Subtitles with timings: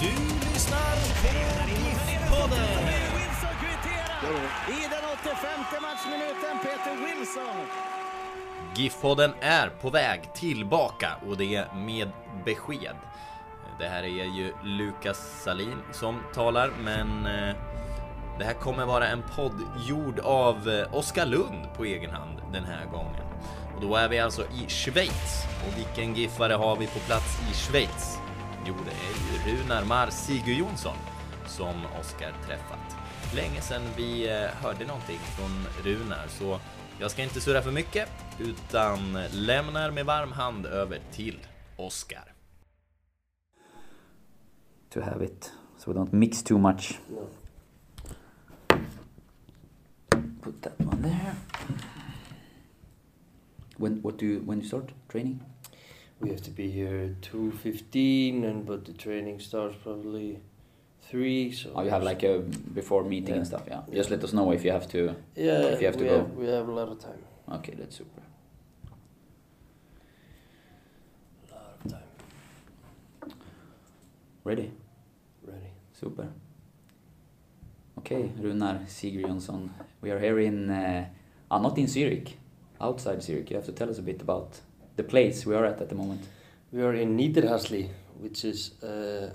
[0.00, 1.28] Du lyssnar på
[1.68, 2.68] GIF-podden.
[4.68, 7.66] I den 85 matchminuten, Peter Wilson.
[8.74, 12.10] GIF-podden är på väg tillbaka och det med
[12.44, 12.96] besked.
[13.78, 17.54] Det här är ju Lukas Salin som talar, men eh,
[18.38, 22.64] det här kommer vara en podd gjord av eh, Oskar Lund på egen hand den
[22.64, 23.24] här gången.
[23.76, 25.44] Och då är vi alltså i Schweiz.
[25.66, 28.19] Och vilken giffare har vi på plats i Schweiz?
[28.66, 30.96] Jo, det är ju Runar Mar Sigurjonsson
[31.46, 32.96] som Oskar träffat.
[33.34, 35.50] Länge sedan vi eh, hörde någonting från
[35.84, 36.60] Runar, så
[37.00, 41.38] jag ska inte surra för mycket, utan lämnar med varm hand över till
[41.76, 42.32] Oskar.
[44.90, 46.98] To have it, so we don't mix too much.
[50.42, 51.34] Put that one there.
[53.76, 55.40] When what do you when you start training?
[56.20, 60.40] We have to be here at two fifteen, and but the training starts probably
[61.02, 61.50] three.
[61.52, 63.62] So Oh, you have like a before meeting and stuff.
[63.66, 63.82] Yeah.
[63.92, 65.16] Just let us know if you have to.
[65.34, 66.16] yeah, if you have to we go.
[66.18, 67.22] have we have a lot of time.
[67.52, 68.22] Okay, that's super.
[71.50, 72.02] A lot of time.
[74.44, 74.70] Ready?
[75.42, 75.70] Ready.
[75.92, 76.28] Super.
[77.98, 79.70] Okay, Runar Sigurjonsson.
[80.00, 81.06] We are here in, uh,
[81.50, 82.38] ah, not in Zurich,
[82.80, 83.50] outside Zurich.
[83.50, 84.60] You have to tell us a bit about
[85.00, 86.22] the place we are at at the moment.
[86.72, 87.88] We are in Niederhasli,
[88.18, 89.30] which is uh,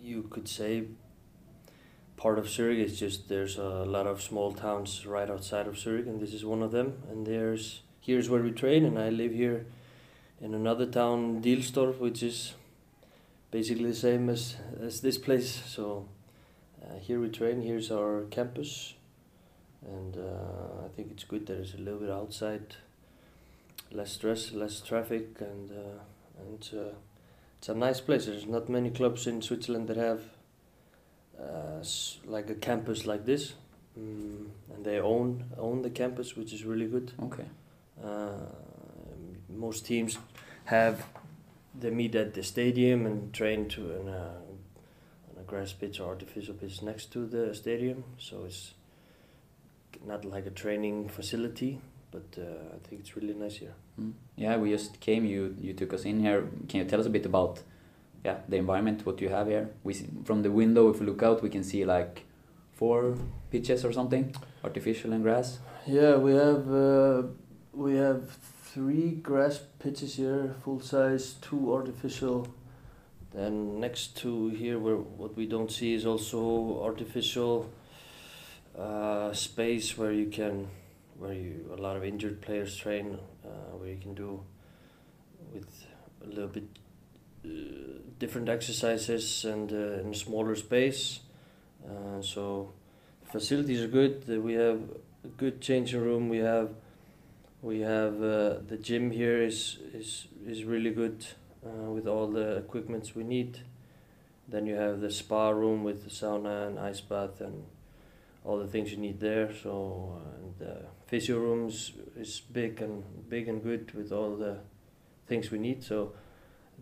[0.00, 0.84] you could say
[2.16, 2.78] part of Zurich.
[2.78, 6.44] It's just there's a lot of small towns right outside of Zurich, and this is
[6.44, 6.88] one of them.
[7.10, 9.66] And there's here's where we train, and I live here
[10.40, 12.54] in another town, Dielsdorf, which is
[13.50, 15.50] basically the same as as this place.
[15.66, 16.08] So
[16.82, 17.62] uh, here we train.
[17.62, 18.94] Here's our campus,
[19.84, 22.76] and uh, I think it's good that it's a little bit outside,
[23.90, 26.00] less stress, less traffic, and uh,
[26.40, 26.94] and uh,
[27.58, 28.26] it's a nice place.
[28.26, 30.22] There's not many clubs in Switzerland that have
[31.40, 31.84] uh,
[32.24, 33.54] like a campus like this,
[33.98, 37.12] mm, and they own own the campus, which is really good.
[37.22, 37.46] Okay.
[38.02, 38.32] Uh,
[39.48, 40.18] most teams
[40.66, 41.06] have
[41.78, 46.54] they meet at the stadium and train to an, on a grass pitch or artificial
[46.54, 48.04] pitch next to the stadium.
[48.18, 48.74] So it's
[50.04, 51.80] not like a training facility,
[52.16, 53.74] but uh, I think it's really nice here.
[54.00, 54.12] Mm.
[54.36, 55.22] Yeah, we just came.
[55.24, 56.40] You you took us in here.
[56.68, 57.62] Can you tell us a bit about,
[58.24, 59.04] yeah, the environment?
[59.06, 59.68] What you have here?
[59.84, 62.24] We see, from the window, if we look out, we can see like
[62.72, 63.16] four
[63.50, 64.34] pitches or something,
[64.64, 65.58] artificial and grass.
[65.86, 67.22] Yeah, we have uh,
[67.72, 68.22] we have
[68.74, 72.46] three grass pitches here, full size, two artificial.
[73.32, 77.68] Then next to here, where what we don't see is also artificial
[78.78, 80.68] uh, space where you can,
[81.18, 84.42] where you a lot of injured players train, uh, where you can do
[85.52, 85.86] with
[86.24, 86.64] a little bit
[87.44, 87.48] uh,
[88.18, 91.20] different exercises and uh, in a smaller space.
[91.84, 92.72] Uh, so
[93.30, 94.24] facilities are good.
[94.28, 94.80] Uh, We have
[95.24, 96.28] a good changing room.
[96.28, 96.70] We have
[97.62, 101.26] we have uh, the gym here is is is really good
[101.64, 103.60] uh, with all the equipments we need.
[104.48, 107.64] Then you have the spa room with the sauna and ice bath and
[108.44, 109.50] all the things you need there.
[109.62, 114.58] So uh, and the physio rooms is big and big and good with all the
[115.26, 115.82] things we need.
[115.82, 116.12] So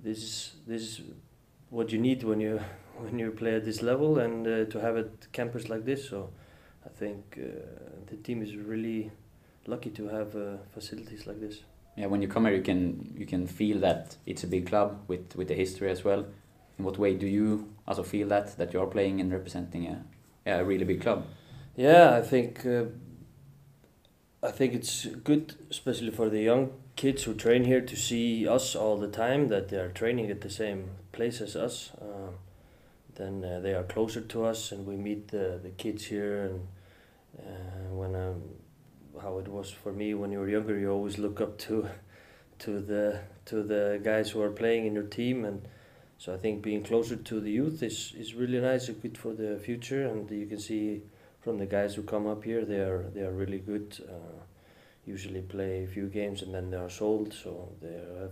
[0.03, 1.01] this is this is
[1.71, 2.61] what you need when you
[2.99, 6.09] when you play at this level and uh, to have a campus like this.
[6.09, 6.31] So
[6.85, 7.61] I think uh,
[8.07, 9.11] the team is really
[9.67, 11.61] lucky to have uh, facilities like this.
[11.97, 15.01] Yeah, when you come here, you can you can feel that it's a big club
[15.09, 16.27] with with the history as well.
[16.79, 20.05] In what way do you also feel that that you are playing and representing a
[20.47, 21.27] yeah a really big club?
[21.77, 22.85] Yeah, I think uh,
[24.45, 28.77] I think it's good, especially for the young kids who train here, to see us
[28.77, 29.49] all the time.
[29.49, 31.93] That they are training at the same place as us.
[32.01, 32.35] Um,
[33.15, 36.45] then uh, they are closer to us, and we meet the the kids here.
[36.45, 36.69] And
[37.39, 38.43] uh, when I'm
[39.23, 40.79] how it was for me when you were younger.
[40.79, 41.89] You always look up to
[42.61, 45.67] to the to the guys who are playing in your team, and
[46.19, 49.59] so I think being closer to the youth is, is really nice good for the
[49.59, 50.07] future.
[50.07, 51.03] And you can see
[51.45, 54.03] from the guys who come up here, they are they are really good.
[54.09, 54.41] Uh,
[55.05, 58.31] usually play a few games and then they are sold, so they have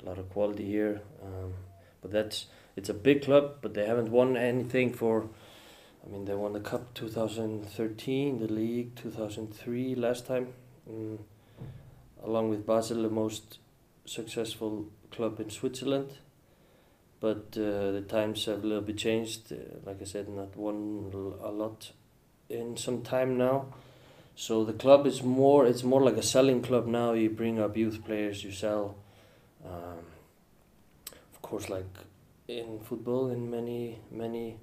[0.00, 1.02] a lot of quality here.
[1.22, 1.52] Um,
[2.00, 2.46] but that's
[2.76, 5.28] it's a big club, but they haven't won anything for.
[6.02, 10.48] I mean, they won the cup 2013, the league 2003 last time,
[10.90, 11.18] mm,
[12.24, 13.58] along with Basel, the most
[14.06, 16.12] successful club in Switzerland.
[17.20, 19.52] But uh, the times have a little bit changed.
[19.52, 21.12] Uh, like I said, not won
[21.44, 21.92] a lot
[22.50, 23.66] in some time now.
[24.34, 25.66] So the club is more.
[25.66, 27.12] It's more like a selling club now.
[27.12, 28.96] You bring up youth players, you sell.
[29.64, 30.04] Um,
[31.32, 31.86] of course, like
[32.48, 34.58] in football, in many many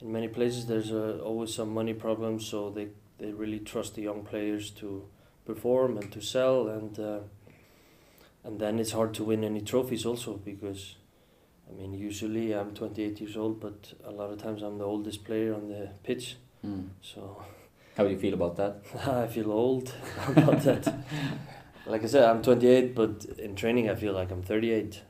[0.00, 2.46] in many places, there's uh, always some money problems.
[2.46, 2.88] So they
[3.18, 5.04] they really trust the young players to
[5.44, 7.20] perform and to sell, and uh,
[8.44, 10.96] and then it's hard to win any trophies also because.
[11.64, 15.24] I mean, usually I'm 28 years old, but a lot of times I'm the oldest
[15.24, 16.36] player on the pitch.
[16.64, 16.88] Mm.
[17.00, 17.42] So
[17.96, 18.82] How do you feel about that?
[19.06, 19.92] I feel old
[20.28, 20.86] about that.
[21.86, 25.02] like I said, I'm 28, but in training I feel like I'm 38.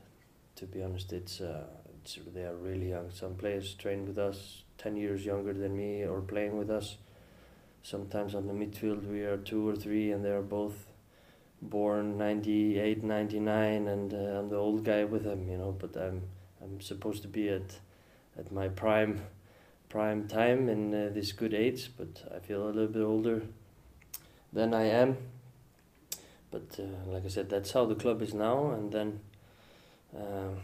[0.57, 1.65] To be honest, it's, uh,
[2.01, 3.09] it's they are really young.
[3.11, 6.97] Some players train with us 10 years younger than me or playing with us.
[7.83, 10.87] Sometimes on the midfield we are two or three, and they are both
[11.61, 15.75] born 98, 99, and uh, I'm the old guy with them, you know.
[15.77, 16.23] But I'm
[16.61, 17.79] I'm supposed to be at
[18.37, 19.21] at my prime
[19.93, 23.43] prime time in uh, this good age, but I feel a little bit older
[24.51, 25.17] than I am.
[26.49, 28.71] But uh, like I said, that's how the club is now.
[28.71, 29.19] And then,
[30.17, 30.55] um,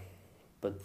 [0.62, 0.82] but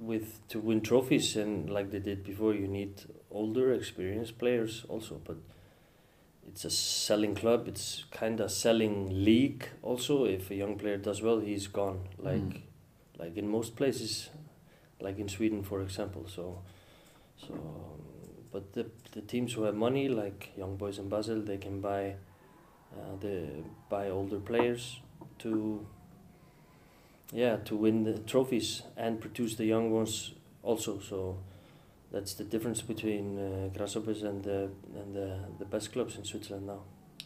[0.00, 3.02] with to win trophies and like they did before, you need
[3.32, 5.20] older, experienced players also.
[5.24, 5.38] But
[6.46, 7.66] it's a selling club.
[7.66, 10.24] It's kind of selling league also.
[10.24, 11.98] If a young player does well, he's gone.
[12.18, 12.60] Like, Mm.
[13.18, 14.30] like in most places,
[15.00, 16.26] like in Sweden, for example.
[16.28, 16.62] So
[17.38, 17.54] so,
[18.52, 22.14] but the the teams who have money, like Young Boys in Basel, they can buy
[22.92, 23.48] uh, the
[23.88, 25.00] buy older players
[25.40, 25.86] to
[27.32, 30.98] yeah to win the trophies and produce the young ones also.
[31.00, 31.38] So
[32.12, 36.66] that's the difference between uh, Grasshoppers and the and the, the best clubs in Switzerland
[36.66, 36.80] now.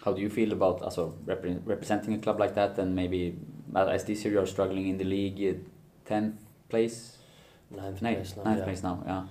[0.04, 3.36] How do you feel about also repre- representing a club like that and maybe
[3.74, 5.60] uh, as this year you are struggling in the league,
[6.06, 6.36] tenth
[6.68, 7.18] place,
[7.70, 8.42] Ninth ninth, place now.
[8.44, 8.64] ninth yeah.
[8.64, 9.22] place now, yeah.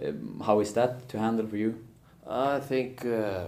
[0.00, 1.84] Um, how is that to handle for you?
[2.26, 3.46] I think uh,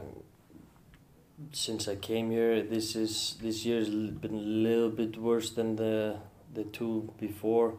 [1.52, 6.18] since I came here, this is this year's been a little bit worse than the
[6.52, 7.74] the two before,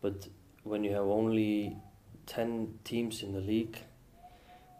[0.00, 0.28] but
[0.64, 1.76] when you have only
[2.26, 3.78] ten teams in the league,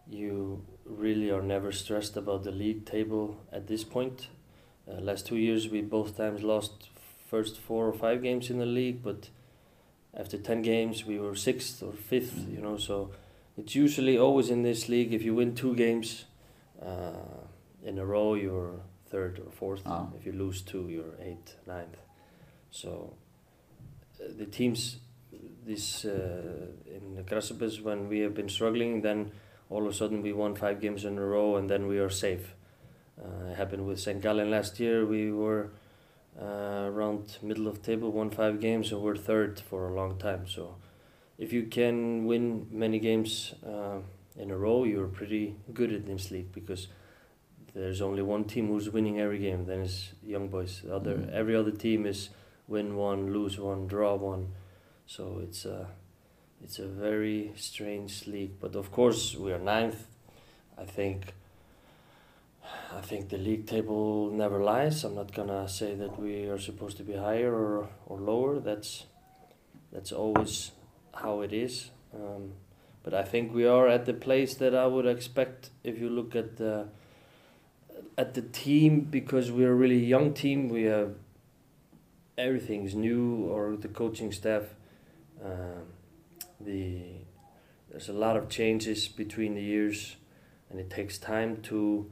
[0.09, 4.29] you really are never stressed about the league table at this point.
[4.89, 6.89] Uh, last two years, we both times lost
[7.29, 9.31] first four or five games in the league, but
[10.15, 12.47] after ten games, we were sixth or fifth.
[12.49, 13.11] You know, so
[13.57, 15.13] it's usually always in this league.
[15.13, 16.25] If you win two games
[16.83, 17.13] uh,
[17.83, 18.81] in a row, you're
[19.11, 19.83] third or fourth.
[19.87, 20.07] Ah.
[20.19, 21.97] If you lose two, you're eighth, ninth.
[22.71, 23.15] So
[24.23, 24.99] uh, the teams,
[25.67, 29.33] this uh, in the Grasshoppers, when we have been struggling, then
[29.69, 32.11] all of a sudden we won five games in a row, and then we are
[32.11, 32.55] safe.
[33.21, 34.23] Uh, it happened with St.
[34.23, 35.05] Gallen last year.
[35.05, 35.73] We were
[36.39, 40.47] uh, around middle of table, won five games, and we're third for a long time.
[40.47, 40.77] So
[41.39, 43.99] if you can win many games uh,
[44.37, 46.89] in a row, you're pretty good at this league because
[47.75, 49.65] there's only one team who's winning every game.
[49.67, 50.83] Then it's Young Boys.
[50.85, 51.33] The other, Mm.
[51.33, 52.31] every other team is
[52.69, 54.53] win one, lose one, draw one.
[55.07, 55.89] So it's a,
[56.63, 58.59] it's a very strange league.
[58.61, 60.07] But of course, we are ninth.
[60.79, 61.35] I think.
[62.97, 65.05] I think the league table never lies.
[65.05, 68.59] I'm not gonna say that we are supposed to be higher or, or lower.
[68.59, 69.05] That's
[69.93, 70.73] that's always
[71.15, 71.91] how it is.
[72.15, 72.53] Um,
[73.03, 76.35] but I think we are at the place that I would expect if you look
[76.35, 76.89] at the
[78.19, 80.69] at the team because we're a really young team.
[80.69, 81.15] We have
[82.37, 84.65] everything's new or the coaching staff.
[85.45, 85.87] Um,
[86.61, 87.03] the
[87.91, 90.17] there's a lot of changes between the years,
[90.69, 92.11] and it takes time to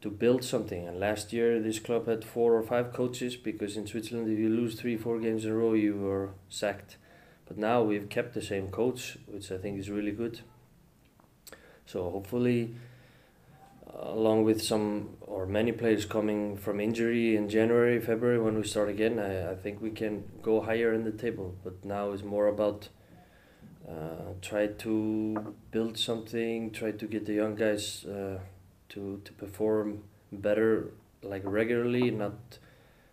[0.00, 0.86] to build something.
[0.86, 4.48] And last year, this club had four or five coaches because in Switzerland, if you
[4.48, 6.96] lose three, four games in a row, you are sacked.
[7.46, 10.40] But now we've kept the same coach, which I think is really good.
[11.86, 12.74] So hopefully,
[13.94, 18.88] along with some or many players coming from injury in January, February, when we start
[18.88, 21.54] again, I, I think we can go higher in the table.
[21.64, 22.90] But now it's more about
[23.88, 28.38] uh, try to build something, try to get the young guys uh,
[28.98, 30.02] to to perform
[30.32, 32.58] better like regularly, not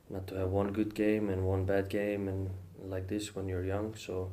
[0.10, 2.50] not to have one good game and one bad game and
[2.94, 3.96] like this when you're young.
[3.96, 4.32] So,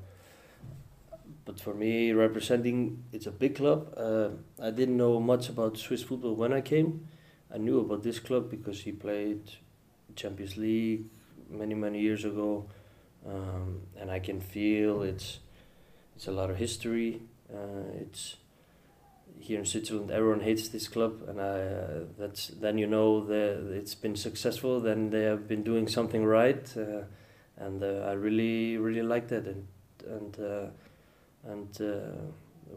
[1.45, 3.93] but for me, representing it's a big club.
[3.97, 4.29] Uh,
[4.63, 7.09] I didn't know much about Swiss football when I came.
[7.55, 9.43] I knew about this club because he played
[10.17, 11.05] Champions League
[11.51, 12.67] many many years ago,
[13.27, 15.41] um, and I can feel it's
[16.17, 17.23] it's a lot of history.
[17.53, 18.37] Uh, it's
[19.43, 23.73] here in Switzerland, everyone hates this club, and I, uh, that's then you know that
[23.75, 24.81] it's been successful.
[24.81, 27.03] Then they have been doing something right, uh,
[27.57, 29.47] and uh, I really really like that.
[29.47, 29.67] And
[30.07, 30.67] and uh,
[31.45, 32.75] and uh,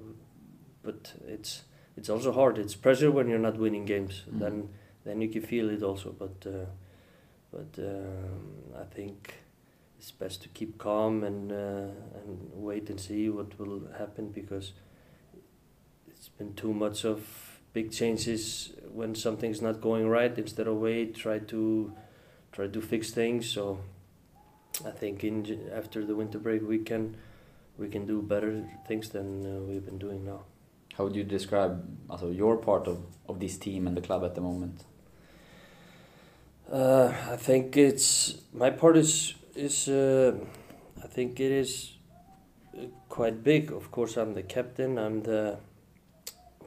[0.83, 1.63] but it's
[1.95, 2.57] it's also hard.
[2.57, 4.23] It's pressure when you're not winning games.
[4.27, 4.39] Mm.
[4.39, 4.69] Then
[5.05, 6.15] then you can feel it also.
[6.17, 6.65] But uh,
[7.51, 9.35] but um, I think
[9.99, 14.73] it's best to keep calm and and wait and see what will happen because
[16.37, 21.39] been too much of big changes when something's not going right instead of wait try
[21.39, 21.93] to
[22.51, 23.49] try to fix things.
[23.49, 23.79] So
[24.85, 27.15] i think in after the winter break we can
[27.77, 30.41] we can do better things than uh, we've been doing now.
[30.97, 34.35] How would you describe also your part of, of this team and the club at
[34.35, 34.83] the moment?
[36.71, 40.33] uh, i think it's my part is is uh,
[41.03, 41.93] i think it is
[42.77, 43.71] uh, quite big.
[43.71, 45.57] Of course i'm the captain i'm the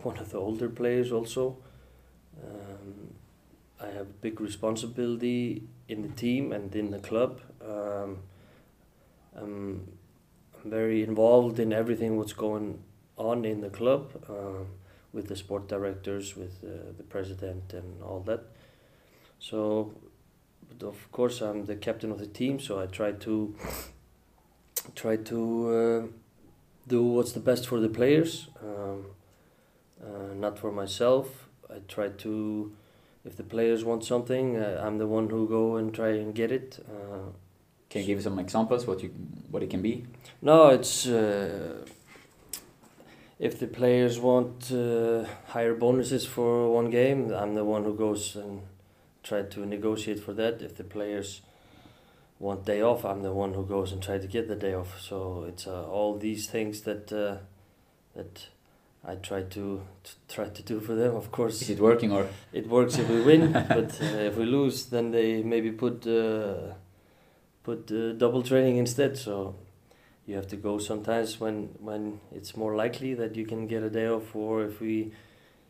[0.09, 1.45] one of the older players also.
[2.43, 3.15] Um,
[3.87, 7.41] I have big responsibility in the team and in the club.
[7.75, 8.11] Um,
[9.41, 9.87] I'm,
[10.57, 12.83] I'm very involved in everything what's going
[13.17, 14.67] on in the club um,
[15.13, 18.43] with the sport directors, with uh, the president, and all that.
[19.39, 19.93] So,
[20.69, 23.55] but of course, I'm the captain of the team, so I try to
[24.95, 25.41] try to
[25.79, 26.01] uh,
[26.87, 28.49] do what's the best for the players.
[28.63, 29.07] Um,
[30.03, 31.49] uh, not for myself.
[31.71, 32.73] I try to,
[33.25, 36.51] if the players want something, uh, I'm the one who go and try and get
[36.51, 36.85] it.
[36.89, 37.31] Uh,
[37.91, 39.11] Can you give some examples what you
[39.51, 40.05] what it can be?
[40.43, 41.85] no, it's uh,
[43.39, 48.37] if the players want uh, higher bonuses for one game, I'm the one who goes
[48.37, 48.63] and
[49.23, 50.61] try to negotiate for that.
[50.63, 51.43] If the players
[52.39, 55.01] want day off, I'm the one who goes and try to get the day off.
[55.01, 57.37] So it's uh, all these things that uh,
[58.17, 58.49] that
[59.09, 61.17] I try to, to try to do for them.
[61.17, 64.45] Of course, Is it working or it works if we win, but uh, if we
[64.45, 66.75] lose, then they maybe put uh,
[67.63, 69.17] put uh, double training instead.
[69.17, 69.55] So
[70.27, 73.91] you have to go sometimes when when it's more likely that you can get a
[73.91, 74.37] day off.
[74.37, 75.13] Or if we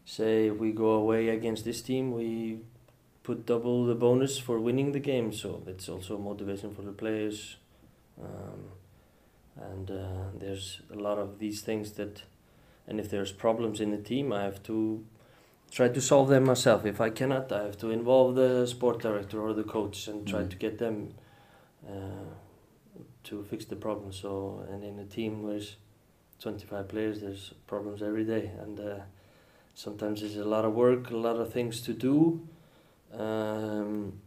[0.04, 2.58] say if we go away against this team, we
[3.28, 5.32] put double the bonus for winning the game.
[5.32, 7.56] So it's also a motivation for the players.
[8.20, 8.60] Um,
[9.60, 12.22] and uh, there's a lot of these things that,
[12.88, 15.04] and if there's problems in the team, I have to
[15.70, 16.86] try to solve them myself.
[16.86, 20.40] If I cannot, I have to involve the sport director or the coach and try
[20.42, 20.50] Mm.
[20.50, 21.14] to get them
[21.86, 22.30] uh,
[23.24, 24.12] to fix the problem.
[24.12, 25.76] So, and in a team there's
[26.40, 29.00] 25 players, there's problems every day, and uh,
[29.74, 32.40] sometimes it's a lot of work, a lot of things to do.
[33.12, 34.20] Um,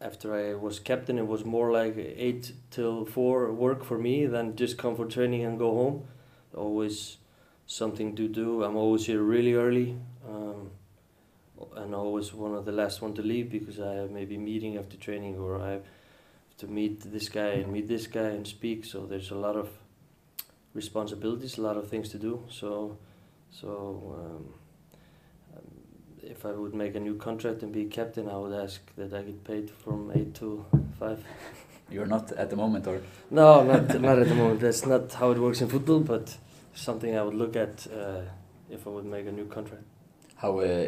[0.00, 4.54] after I was captain, it was more like eight till four work for me than
[4.56, 6.04] just come for training and go home.
[6.54, 7.16] Always
[7.66, 8.62] something to do.
[8.64, 9.96] I'm always here really early,
[10.28, 10.70] um,
[11.76, 14.96] and always one of the last one to leave because I have maybe meeting after
[14.96, 15.84] training or I have
[16.58, 18.84] to meet this guy and meet this guy and speak.
[18.84, 19.68] So there's a lot of
[20.74, 22.44] responsibilities, a lot of things to do.
[22.50, 22.98] So,
[23.50, 24.54] so um,
[26.22, 29.22] if I would make a new contract and be captain, I would ask that I
[29.22, 30.64] get paid from eight to
[30.98, 31.24] five.
[31.90, 34.60] you're not at the moment or No, not not at the moment.
[34.60, 36.36] That's not how it works in football, but
[36.76, 38.22] something I would look at uh,
[38.70, 39.84] if I would make a new contract.
[40.36, 40.86] how uh,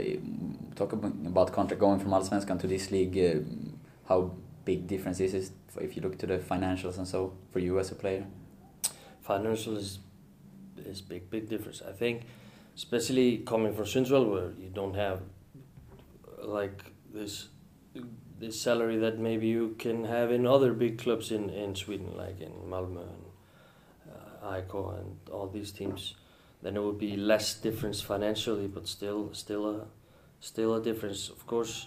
[0.77, 3.19] talk about, about contract going from Allsvenskan to this league?
[3.19, 3.41] Uh,
[4.09, 4.33] how
[4.65, 7.91] big difference is it if you look to the financials and so for you as
[7.91, 8.27] a player?
[9.23, 9.99] Financial is
[10.77, 11.83] is big big difference.
[11.87, 12.27] I think,
[12.77, 15.23] especially coming from Sundsvall, where you don't have
[16.43, 17.49] like this
[18.39, 22.41] this salary that maybe you can have in other big clubs in in Sweden, like
[22.41, 23.05] in Malmö
[24.49, 26.15] uh, and all these teams.
[26.63, 29.87] Then it would be less difference financially, but still still a
[30.41, 31.29] still a difference.
[31.29, 31.87] Of course.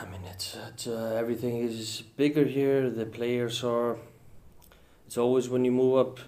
[0.00, 2.90] I mean, it's, it's uh, everything is bigger here.
[2.90, 3.96] The players are.
[5.06, 6.18] It's always when you move up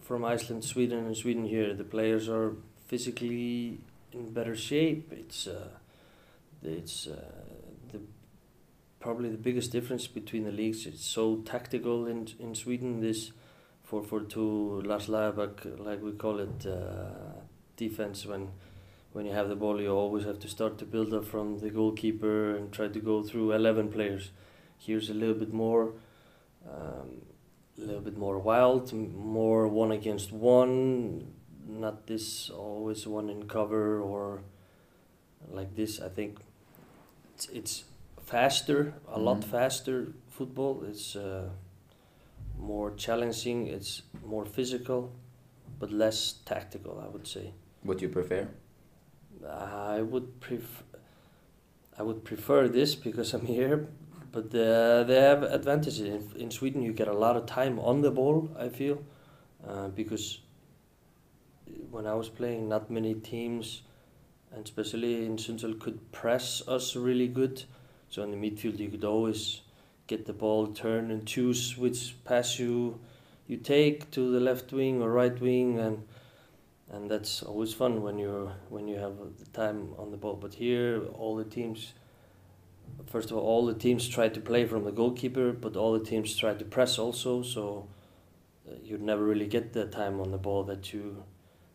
[0.00, 2.52] from Iceland, Sweden, and Sweden here, the players are
[2.86, 3.80] physically
[4.12, 5.12] in better shape.
[5.12, 5.68] It's uh,
[6.62, 7.16] it's uh,
[7.90, 8.00] the
[9.00, 10.86] probably the biggest difference between the leagues.
[10.86, 13.00] It's so tactical in in Sweden.
[13.00, 13.32] This
[13.92, 17.40] four four two Lars Lagerbäck, like we call it, uh,
[17.76, 18.48] defense when
[19.12, 21.68] when you have the ball, you always have to start to build up from the
[21.68, 24.30] goalkeeper and try to go through 11 players.
[24.78, 25.92] Here's a little bit more,
[26.66, 27.20] um,
[27.76, 31.34] a little bit more wild, more one against one.
[31.68, 34.40] Not this always one in cover or
[35.50, 36.00] like this.
[36.00, 36.38] I think
[37.34, 37.84] it's, it's
[38.22, 39.50] faster, a lot Mhm.
[39.56, 39.96] faster
[40.30, 40.84] football.
[40.88, 41.50] It's uh,
[42.62, 43.66] more challenging.
[43.66, 45.12] It's more physical,
[45.78, 47.02] but less tactical.
[47.04, 47.52] I would say.
[47.82, 48.48] What do you prefer?
[49.48, 50.84] I would prefer.
[51.98, 53.88] I would prefer this because I'm here,
[54.30, 56.00] but uh, they have advantages.
[56.00, 58.50] In, in Sweden, you get a lot of time on the ball.
[58.58, 59.02] I feel,
[59.68, 60.40] uh, because
[61.90, 63.82] when I was playing, not many teams,
[64.54, 67.64] and especially in Sundsvall, could press us really good.
[68.08, 69.60] So in the midfield, you could always
[70.06, 73.00] get the ball, turn and choose which pass you
[73.46, 76.06] you take to the left wing or right wing, and
[76.90, 80.36] and that's always fun when you when you have the time on the ball.
[80.36, 81.94] But here, all the teams,
[83.06, 86.04] first of all, all the teams try to play from the goalkeeper, but all the
[86.04, 87.42] teams try to press also.
[87.42, 87.88] So
[88.68, 91.24] uh, you'd never really get the time on the ball that you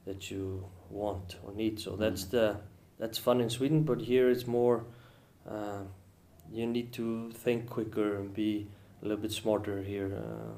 [0.05, 1.79] that you want or need.
[1.79, 2.57] So that's the
[2.97, 3.83] that's fun in Sweden.
[3.83, 4.85] But here it's more.
[5.49, 5.83] Uh,
[6.51, 8.67] you need to think quicker and be
[9.01, 10.53] a little bit smarter here uh,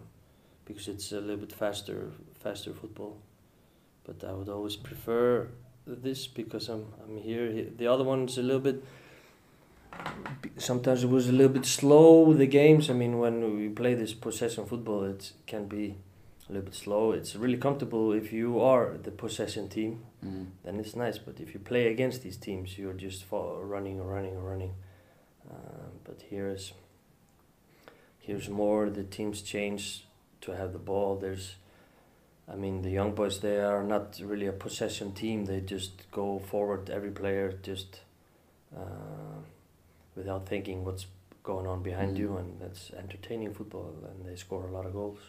[0.65, 2.11] because it's a little bit faster
[2.43, 3.17] faster football
[4.09, 5.47] but I would always prefer
[5.85, 7.67] this because I'm I'm here.
[7.77, 8.83] The other one's a little bit.
[10.57, 12.33] Sometimes it was a little bit slow.
[12.33, 12.89] The games.
[12.89, 15.95] I mean, when we play this possession football, it can be
[16.47, 17.11] a little bit slow.
[17.11, 20.01] It's really comfortable if you are the possession team.
[20.25, 20.47] Mm.
[20.63, 21.17] Then it's nice.
[21.17, 24.73] But if you play against these teams, you're just running and running and running.
[25.49, 25.53] Uh,
[26.03, 26.73] but here's
[28.19, 28.89] here's more.
[28.89, 30.05] The teams change
[30.41, 31.15] to have the ball.
[31.17, 31.55] There's
[32.51, 35.45] I mean, the young boys, they are not really a possession team.
[35.45, 38.01] They just go forward, every player just
[38.75, 38.79] uh,
[40.15, 41.05] without thinking what's
[41.43, 42.19] going on behind Mm.
[42.19, 45.19] you, and that's entertaining football, and they score a lot of goals.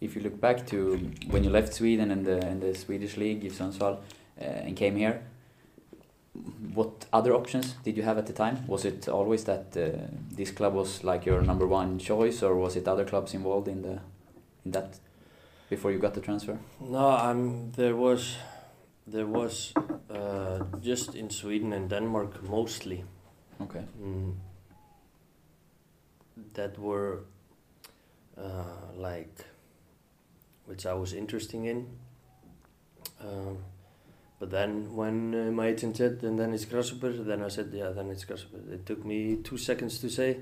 [0.00, 0.96] If you look back to
[1.30, 3.96] when you left Sweden and the in the Swedish league, Sundsvall,
[4.40, 5.22] uh, and came here,
[6.74, 8.64] what other options did you have at the time?
[8.66, 12.76] Was it always that uh, this club was like your number one choice, or was
[12.76, 14.00] it other clubs involved in the
[14.64, 14.98] in that
[15.68, 16.58] before you got the transfer?
[16.80, 17.72] No, I'm.
[17.72, 18.36] There was,
[19.06, 19.72] there was,
[20.10, 23.04] uh, just in Sweden and Denmark mostly.
[23.60, 23.84] Okay.
[24.02, 24.34] Mm,
[26.54, 27.24] that were
[28.36, 29.44] uh, like
[30.66, 31.86] which I was interested in.
[33.20, 33.58] Um,
[34.38, 37.90] but then when uh, my agent said, and then it's Grasshopper, then I said, yeah,
[37.90, 38.58] then it's Grasshopper.
[38.70, 40.38] It took me two seconds to say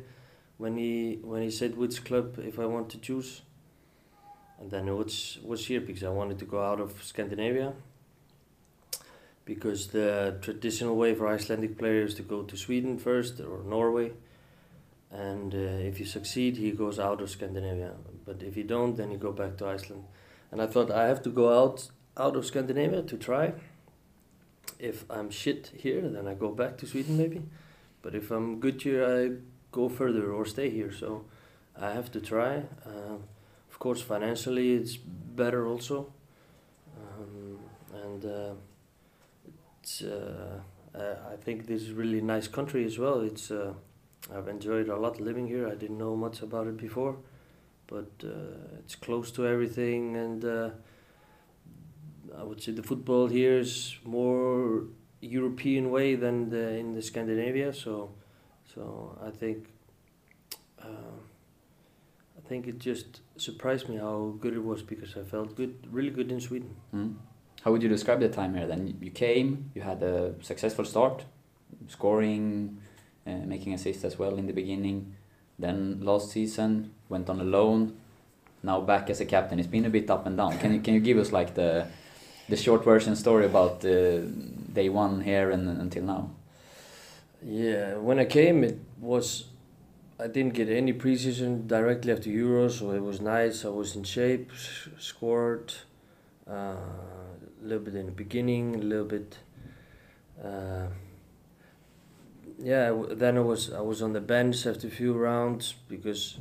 [0.57, 3.42] when he when he said which club if I want to choose.
[4.59, 7.74] And then it was was here because I wanted to go out of Scandinavia.
[9.44, 14.12] Because the traditional way for Icelandic players to go to Sweden first or Norway,
[15.11, 17.92] and uh, if you succeed, he goes out of Scandinavia.
[18.24, 20.04] But if you don't, then you go back to Iceland.
[20.50, 23.52] And I thought I have to go out out of Scandinavia to try.
[24.79, 27.42] If I'm shit here, then I go back to Sweden maybe.
[28.03, 29.40] But if I'm good here, I
[29.72, 30.92] go further or stay here.
[30.92, 31.24] So
[31.81, 32.57] I have to try.
[32.87, 33.24] Um,
[33.70, 36.12] of course, financially, it's better also.
[36.96, 37.59] Um,
[38.03, 38.55] and uh,
[39.83, 40.61] it's, uh,
[40.94, 43.20] uh, I think this is really nice country as well.
[43.20, 43.74] It's uh,
[44.35, 45.68] I've enjoyed a lot living here.
[45.68, 47.16] I didn't know much about it before,
[47.87, 50.70] but uh, it's close to everything, and uh,
[52.38, 54.84] I would say the football here is more
[55.20, 57.72] European way than the, in the Scandinavia.
[57.72, 58.14] So,
[58.74, 59.68] so I think
[60.82, 61.16] uh,
[62.44, 66.10] I think it just surprised me how good it was because I felt good, really
[66.10, 66.76] good in Sweden.
[66.94, 67.14] Mm.
[67.62, 68.66] How would you describe the time here?
[68.66, 71.24] Then you came, you had a successful start,
[71.88, 72.78] scoring,
[73.26, 75.16] uh, making assists as well in the beginning.
[75.58, 77.96] Then last season went on a loan.
[78.62, 79.58] Now back as a captain.
[79.58, 80.58] It's been a bit up and down.
[80.58, 81.86] Can you can you give us like the
[82.48, 84.20] the short version story about uh,
[84.72, 86.30] day one here and until now?
[87.42, 89.44] Yeah, when I came, it was
[90.18, 93.64] I didn't get any preseason directly after Euros, so it was nice.
[93.64, 94.52] I was in shape,
[94.98, 95.74] scored
[96.48, 99.38] uh, a little bit in the beginning, a little bit.
[100.42, 100.87] Uh,
[102.59, 106.38] yeah, then I was I was on the bench after a few rounds because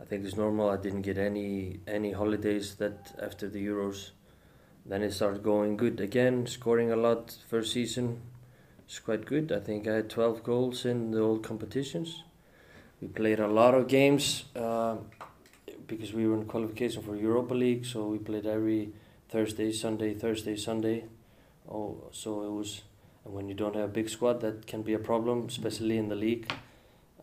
[0.00, 0.70] I think it's normal.
[0.70, 4.10] I didn't get any any holidays that after the Euros.
[4.86, 8.20] Then it started going good again, scoring a lot first season.
[8.86, 9.50] It's quite good.
[9.50, 12.22] I think I had 12 goals in the old competitions.
[13.00, 14.96] We played a lot of games uh,
[15.86, 18.92] because we were in qualification for Europa League, so we played every
[19.28, 21.04] Thursday, Sunday, Thursday, Sunday
[21.70, 22.82] Oh, so it was,
[23.24, 26.08] and when you don't have a big squad, that can be a problem, especially in
[26.08, 26.52] the league.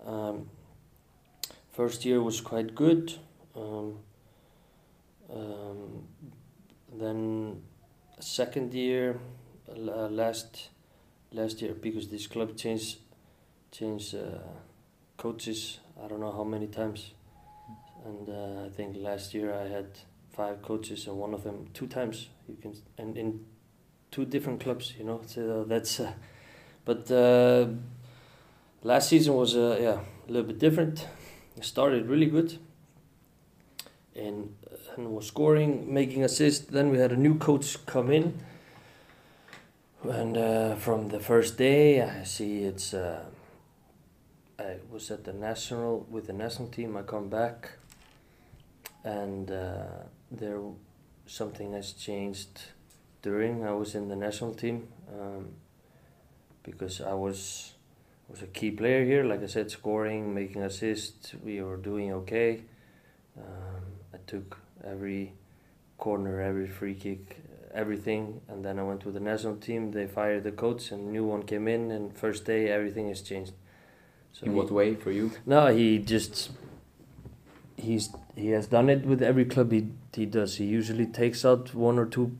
[0.05, 0.49] Um,
[1.71, 3.13] first year was quite good.
[3.55, 3.99] Um,
[5.31, 6.07] um,
[7.01, 7.61] then
[8.19, 9.19] second year,
[9.69, 10.69] uh, last
[11.33, 12.99] last year because this club changed
[13.71, 14.39] changed uh,
[15.17, 15.79] coaches.
[16.03, 17.11] I don't know how many times,
[18.05, 19.87] and uh, I think last year I had
[20.31, 22.29] five coaches and one of them two times.
[22.47, 23.45] You can and in
[24.11, 25.21] two different clubs, you know.
[25.25, 26.13] So that's, uh,
[26.85, 27.67] but uh,
[28.83, 31.07] last season was uh, yeah a little bit different.
[31.57, 32.57] It started really good,
[34.15, 34.55] and
[34.95, 36.65] and was scoring, making assists.
[36.65, 38.39] Then we had a new coach come in,
[40.03, 42.93] and uh, from the first day I see it's.
[42.93, 43.25] Uh,
[44.59, 46.95] I was at the national with the national team.
[46.95, 47.71] I come back,
[49.03, 50.61] and uh, there
[51.25, 52.61] something has changed
[53.21, 55.49] during I was in the national team um,
[56.63, 57.73] because I was
[58.27, 59.23] was a key player here.
[59.23, 62.61] Like I said, scoring, making assists, we were doing okay.
[63.37, 65.33] Um, I took every
[65.97, 67.37] corner, every free kick,
[67.73, 69.91] everything, and then I went to the national team.
[69.91, 73.53] They fired the coach, and new one came in, and first day everything has changed.
[74.33, 75.31] So in he, what way for you?
[75.45, 76.51] No, he just
[77.77, 80.57] he's he has done it with every club he he does.
[80.57, 82.37] He usually takes out one or two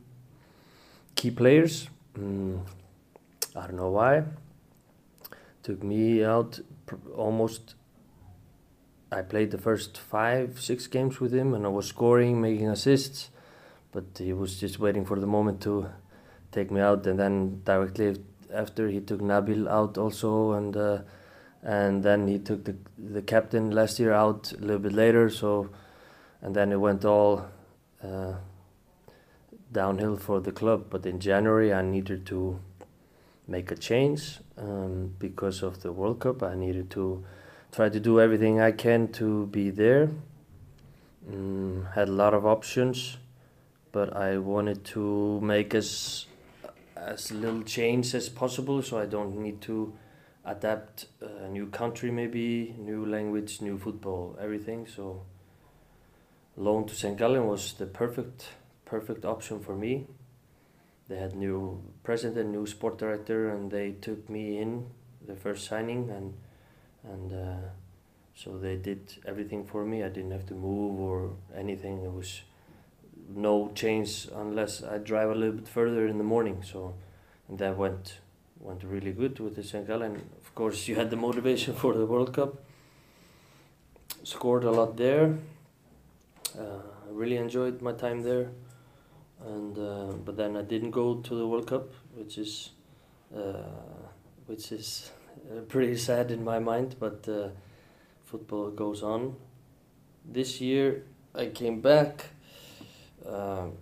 [1.16, 1.90] key players.
[2.18, 2.62] Mm,
[3.56, 4.24] I don't know why.
[5.64, 6.60] Took me out
[7.16, 7.76] almost.
[9.12, 13.30] I played the first five, six games with him, and I was scoring, making assists,
[13.92, 15.90] but he was just waiting for the moment to
[16.52, 17.06] take me out.
[17.06, 18.16] And then directly
[18.54, 21.00] after, he took Nabil out also, and uh,
[21.64, 25.30] and then he took the the captain last year out a little bit later.
[25.30, 25.70] So,
[26.42, 27.46] and then it went all.
[28.04, 28.36] Uh,
[29.72, 30.88] downhill for the club.
[30.90, 32.60] But in January, I needed to
[33.48, 36.44] make a change um, because of the World Cup.
[36.44, 37.24] I needed to
[37.72, 40.10] try to do everything I can to be there.
[41.32, 43.18] Um, had a lot of options,
[43.92, 46.26] but I wanted to make as
[46.96, 49.94] as little change as possible, so I don't need to
[50.46, 54.88] adapt a new country, maybe new language, new football, everything.
[54.88, 55.24] So
[56.58, 57.18] loan to St.
[57.18, 58.50] Gallen was the perfect
[58.86, 60.08] perfect option for me.
[61.08, 64.88] They had new president, new sport director, and they took me in
[65.26, 66.34] the first signing, and
[67.04, 67.68] and uh,
[68.36, 70.04] so they did everything for me.
[70.04, 72.04] I didn't have to move or anything.
[72.04, 72.42] It was
[73.30, 76.64] no change unless I drive a little bit further in the morning.
[76.64, 76.96] So,
[77.48, 78.20] and that went
[78.60, 79.88] went really good with the St.
[79.88, 80.22] Gallen.
[80.40, 82.64] Of course, you had the motivation for the World Cup.
[84.24, 85.38] Scored a lot there.
[86.58, 88.50] Uh, really enjoyed my time there
[89.46, 92.72] and uh, but then I didn't go to the World Cup, which is
[93.36, 94.08] uh,
[94.46, 95.12] which is
[95.68, 96.96] pretty sad in my mind.
[97.00, 97.50] But uh,
[98.26, 99.36] football goes on.
[100.26, 101.04] This year
[101.36, 102.26] I came back.
[103.26, 103.74] Um,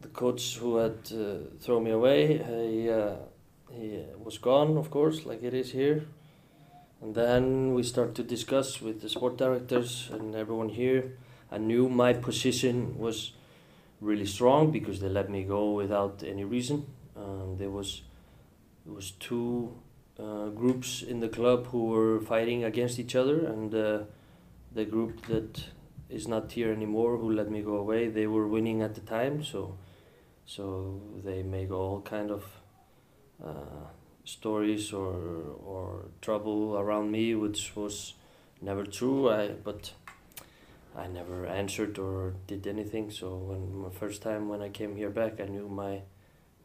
[0.00, 3.14] the coach who had uh, thrown me away, he uh,
[3.70, 6.04] he was gone, of course, like it is here.
[7.00, 11.16] And then we start to discuss with the sport directors and everyone here.
[11.50, 13.32] I knew my position was
[14.00, 16.86] really strong because they let me go without any reason.
[17.16, 18.02] Um, there was
[18.84, 19.76] there was two
[20.18, 23.98] uh, groups in the club who were fighting against each other, and uh,
[24.72, 25.64] the group that
[26.08, 29.42] is not here anymore, who let me go away, they were winning at the time,
[29.42, 29.76] so
[30.44, 32.44] so they make all kind of
[33.42, 33.86] uh,
[34.24, 35.14] stories or
[35.64, 38.14] or trouble around me, which was
[38.60, 39.30] never true.
[39.30, 39.92] I but
[40.96, 43.10] I never answered or did anything.
[43.10, 46.02] So when my first time when I came here back, I knew my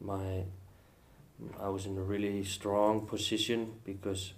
[0.00, 0.44] my
[1.60, 4.32] I was in a really strong position because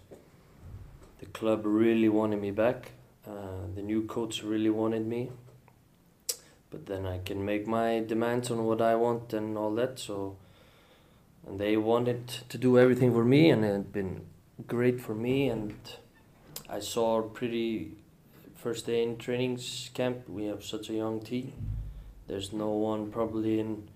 [1.19, 2.93] the club really wanted me back.
[3.27, 5.31] Uh, the new coach really wanted me.
[6.71, 9.99] But then I can make my demands on what I want and all that.
[9.99, 10.37] So,
[11.47, 14.27] and they wanted to do everything for me, and it had been
[14.67, 15.49] great for me.
[15.49, 15.75] And
[16.69, 17.93] I saw pretty
[18.55, 19.59] first day in training
[19.95, 20.29] camp.
[20.29, 21.53] We have such a young team.
[22.29, 23.89] There's no one probably in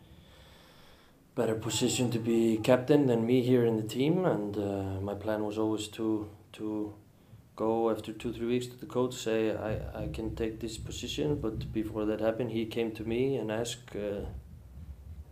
[1.35, 4.25] better position to be captain than me here in the team.
[4.25, 6.95] And uh, my plan was always to to
[7.57, 11.37] go after two three weeks to the coach say I, I can take this position.
[11.37, 13.95] But before that happened, he came to me and asked.
[13.97, 14.27] Uh,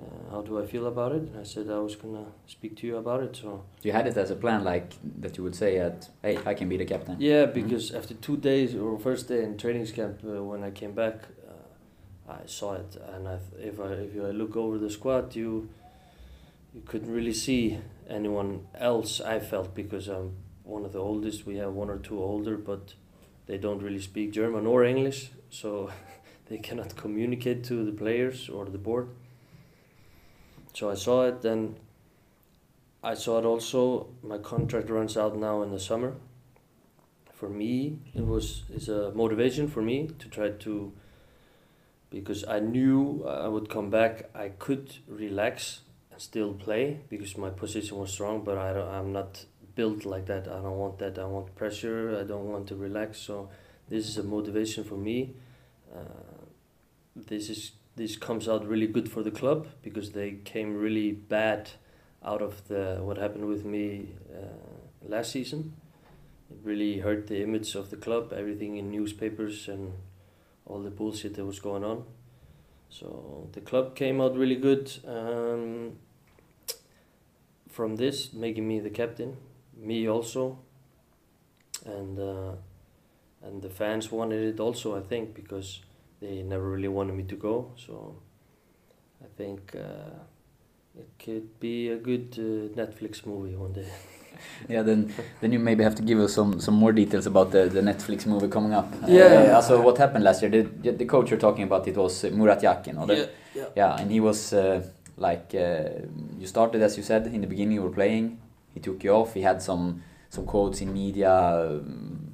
[0.03, 1.23] uh, how do I feel about it?
[1.23, 3.37] And I said I was gonna speak to you about it.
[3.37, 6.55] So you had it as a plan, like that you would say at, "Hey, I
[6.55, 7.55] can be the captain." Yeah, mm-hmm.
[7.61, 8.01] because mm -hmm.
[8.01, 11.17] after two days or first day in training camp, uh, when I came back,
[11.51, 13.37] uh, I saw it, and I
[13.71, 15.69] if I if I look over the squad, you
[16.75, 19.21] you couldn't really see anyone else.
[19.21, 21.47] I felt because I'm one of the oldest.
[21.47, 22.95] We have one or two older, but
[23.47, 25.91] they don't really speak German or English, so
[26.49, 29.09] they cannot communicate to the players or the board.
[30.75, 31.77] So I saw it, and
[33.03, 34.09] I saw it also.
[34.23, 36.15] My contract runs out now in the summer.
[37.35, 40.93] For me, it was is a motivation for me to try to
[42.09, 44.31] because I knew I would come back.
[44.35, 45.81] I could relax
[46.19, 49.45] still play because my position was strong, but I don't, I'm not
[49.75, 50.49] built like that.
[50.49, 51.19] I don't want that.
[51.19, 52.19] I want pressure.
[52.21, 53.19] I don't want to relax.
[53.19, 53.49] So
[53.89, 55.35] this is a motivation for me.
[55.95, 56.47] Uh,
[57.15, 61.71] this is this comes out really good for the club because they came really bad
[62.25, 65.75] out of the what happened with me uh, last season.
[66.51, 68.33] It really hurt the image of the club.
[68.33, 69.93] Everything in newspapers and
[70.67, 72.05] all the bullshit that was going on.
[72.93, 75.93] So the club came out really good um,
[77.71, 79.39] from this, making me the captain,
[79.75, 80.59] me also,
[81.87, 82.53] and uh,
[83.43, 84.95] and the fans wanted it also.
[84.95, 85.81] I think because
[86.21, 87.73] they never really wanted me to go.
[87.77, 88.17] So
[89.25, 90.19] I think uh,
[90.99, 93.89] it could be a good uh, Netflix movie one day.
[94.69, 97.69] yeah, then then you maybe have to give us some some more details about the,
[97.69, 98.93] the Netflix movie coming up.
[99.07, 99.59] Yeah.
[99.59, 100.51] Uh, so what happened last year?
[100.51, 103.65] The, the coach you're talking about it was Murat Yakin, or Yeah, yeah.
[103.77, 104.83] yeah, and he was uh,
[105.17, 106.07] like uh,
[106.39, 107.75] you started as you said in the beginning.
[107.75, 108.39] You were playing.
[108.75, 109.35] He took you off.
[109.35, 112.33] He had some some quotes in media um,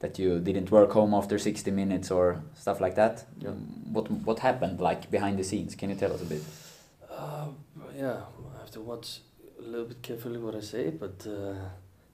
[0.00, 3.24] that you didn't work home after 60 minutes or stuff like that.
[3.38, 3.50] Yeah.
[3.92, 5.74] What what happened like behind the scenes?
[5.74, 6.42] Can you tell us a bit?
[7.10, 7.48] Uh,
[7.96, 8.20] yeah,
[8.54, 9.20] I have to watch
[9.58, 11.54] a little bit carefully what I say, but uh,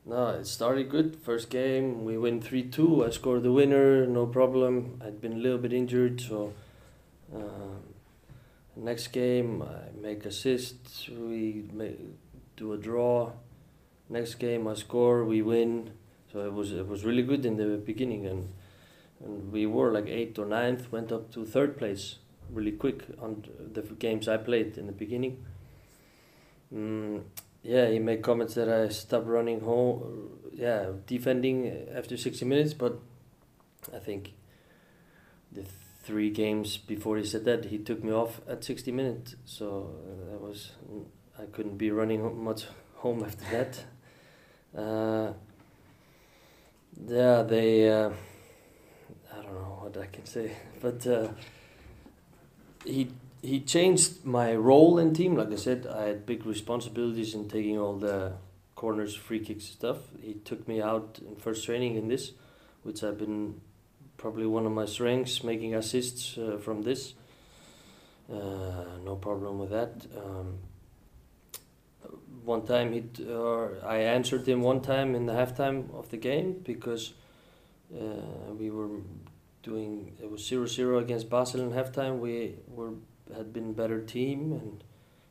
[0.05, 1.17] no, it started good.
[1.25, 3.05] First game, we win 3 2.
[3.07, 5.01] I scored the winner, no problem.
[5.05, 6.53] I'd been a little bit injured, so.
[7.35, 7.83] Um,
[8.77, 11.99] next game, I make assist, we make,
[12.57, 13.33] do a draw.
[14.09, 15.93] Next game, I score, we win.
[16.33, 18.49] So it was it was really good in the beginning, and
[19.25, 22.17] and we were like eighth or ninth, went up to third place
[22.51, 25.45] really quick on the games I played in the beginning.
[26.73, 27.23] Mm,
[27.63, 32.99] yeah, he made comments that I stopped running home, yeah, defending after 60 minutes, but
[33.95, 34.33] I think
[35.53, 35.65] the
[36.03, 40.33] three games before he said that, he took me off at 60 minutes, so uh,
[40.33, 40.73] that was,
[41.39, 42.65] I couldn't be running much
[42.97, 43.85] home after that.
[44.77, 45.33] Uh,
[47.07, 48.11] yeah, they, uh,
[49.33, 51.29] I don't know what I can say, but uh,
[52.85, 53.11] he
[53.43, 55.37] he changed my role in team.
[55.37, 58.35] Like I said, I had big responsibilities in taking all the
[58.77, 59.99] corners, free kicks, stuff.
[60.23, 62.33] He took me out in first training in this,
[62.85, 63.61] which I've been
[64.17, 67.15] probably one of my strengths, making assists uh, from this.
[68.33, 70.07] Uh, no problem with that.
[70.17, 70.59] Um,
[72.45, 76.61] one time he or I answered him one time in the halftime of the game
[76.65, 77.15] because
[77.95, 78.89] uh, we were
[79.63, 82.19] doing it was 0-0 against Basel in halftime.
[82.19, 82.95] We were
[83.35, 84.85] had been better team, and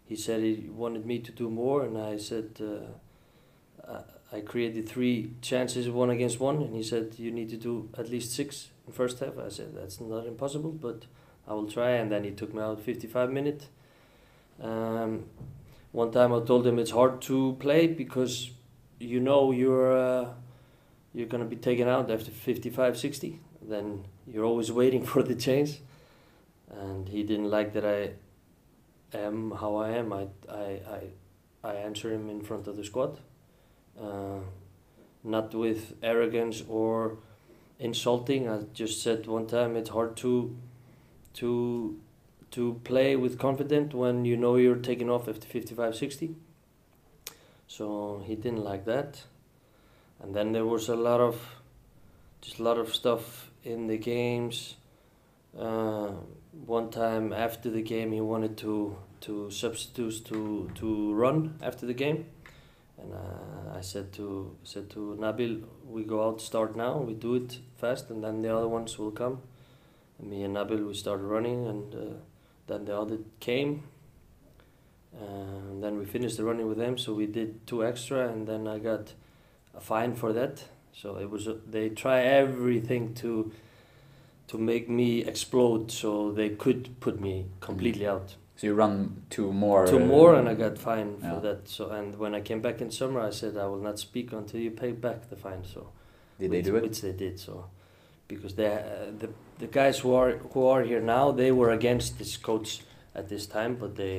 [0.05, 5.33] he said he wanted me to do more, and I said uh, I, created three
[5.41, 8.93] chances, one against one, and he said you need to do at least six in
[8.93, 9.37] first half.
[9.37, 11.05] I said that's not impossible, but
[11.47, 13.67] I will try, and then he took me out 55 minutes.
[14.61, 15.25] Um,
[15.91, 18.51] one time I told him it's hard to play because
[18.99, 20.29] you know you're uh,
[21.13, 23.39] you're gonna be taken out after 55, 60.
[23.61, 25.81] Then you're always waiting for the change,
[26.79, 28.11] and he didn't like that I
[29.13, 30.13] am how I am.
[30.13, 31.01] I I I,
[31.63, 33.19] I answer him in front of the squad,
[33.99, 34.39] uh,
[35.23, 37.17] not with arrogance or
[37.79, 38.49] insulting.
[38.49, 40.55] I just said one time it's hard to
[41.35, 41.99] to
[42.51, 46.35] to play with confidence when you know you're taking off after 55 60
[47.67, 49.23] so he didn't like that
[50.21, 51.55] and then there was a lot of
[52.41, 54.75] just a lot of stuff in the games
[55.57, 56.11] uh,
[56.51, 61.93] one time after the game he wanted to to substitute to to run after the
[61.93, 62.25] game.
[62.97, 66.97] And uh, I said to said to Nabil we go out start now.
[66.97, 69.41] We do it fast and then the other ones will come.
[70.19, 72.13] And me and Nabil we started running and uh,
[72.67, 73.83] then the other came.
[75.19, 78.67] And then we finished the running with them so we did two extra and then
[78.67, 79.13] I got
[79.73, 80.63] a fine for that.
[80.93, 83.51] So it was they try everything to
[84.51, 86.09] to make me explode so
[86.39, 87.35] they could put me
[87.67, 88.95] completely out So you run
[89.35, 89.81] two more.
[89.87, 92.77] two uh, more and I got fine for that so and when I came back
[92.83, 95.81] in summer I said I will not speak until you pay back the fine so
[96.41, 96.83] Did they which, do it?
[96.83, 97.35] Which they did.
[97.39, 97.53] So,
[98.27, 99.29] because they uh, the
[99.63, 102.69] the guys who are who are here now, they were against this coach
[103.19, 104.17] at this time, but they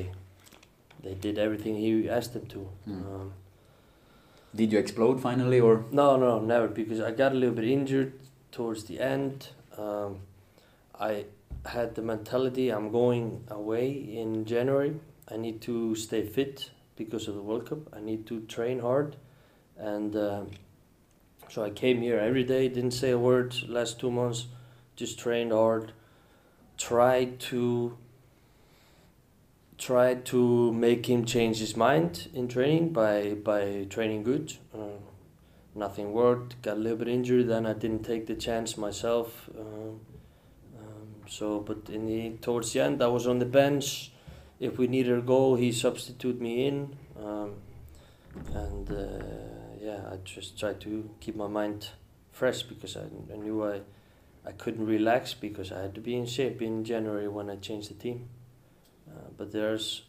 [1.05, 2.61] they did everything he asked them to.
[2.89, 3.15] Mm.
[3.15, 3.33] Um,
[4.55, 8.13] Did you explode finally, or no, no, never, because I got a little bit injured
[8.53, 9.49] towards the end.
[9.79, 10.21] Um,
[10.99, 11.27] I
[11.67, 14.95] had the mentality I'm going away in January.
[15.29, 17.79] I need to stay fit because of the World Cup.
[17.95, 19.17] I need to train hard,
[19.77, 20.51] and um,
[21.49, 22.69] so I came here every day.
[22.69, 24.47] Didn't say a word last two months.
[24.97, 25.93] Just trained hard.
[26.77, 27.97] Tried to
[29.79, 34.55] tried to make him change his mind in training by by training good.
[34.75, 35.12] Uh,
[35.75, 36.61] nothing worked.
[36.63, 37.49] Got a little bit injured.
[37.49, 39.49] Then I didn't take the chance myself.
[39.59, 40.01] Um,
[40.79, 44.13] um, so, but in the towards the end, I was on the bench.
[44.61, 47.55] If we needed a goal, he substituted me in, um,
[48.55, 49.25] and uh,
[49.81, 51.89] yeah, I just tried to keep my mind
[52.31, 53.81] fresh because I, I knew I
[54.47, 57.91] I couldn't relax because I had to be in shape in January when I changed
[57.91, 58.29] the team.
[59.09, 60.03] Uh, but there's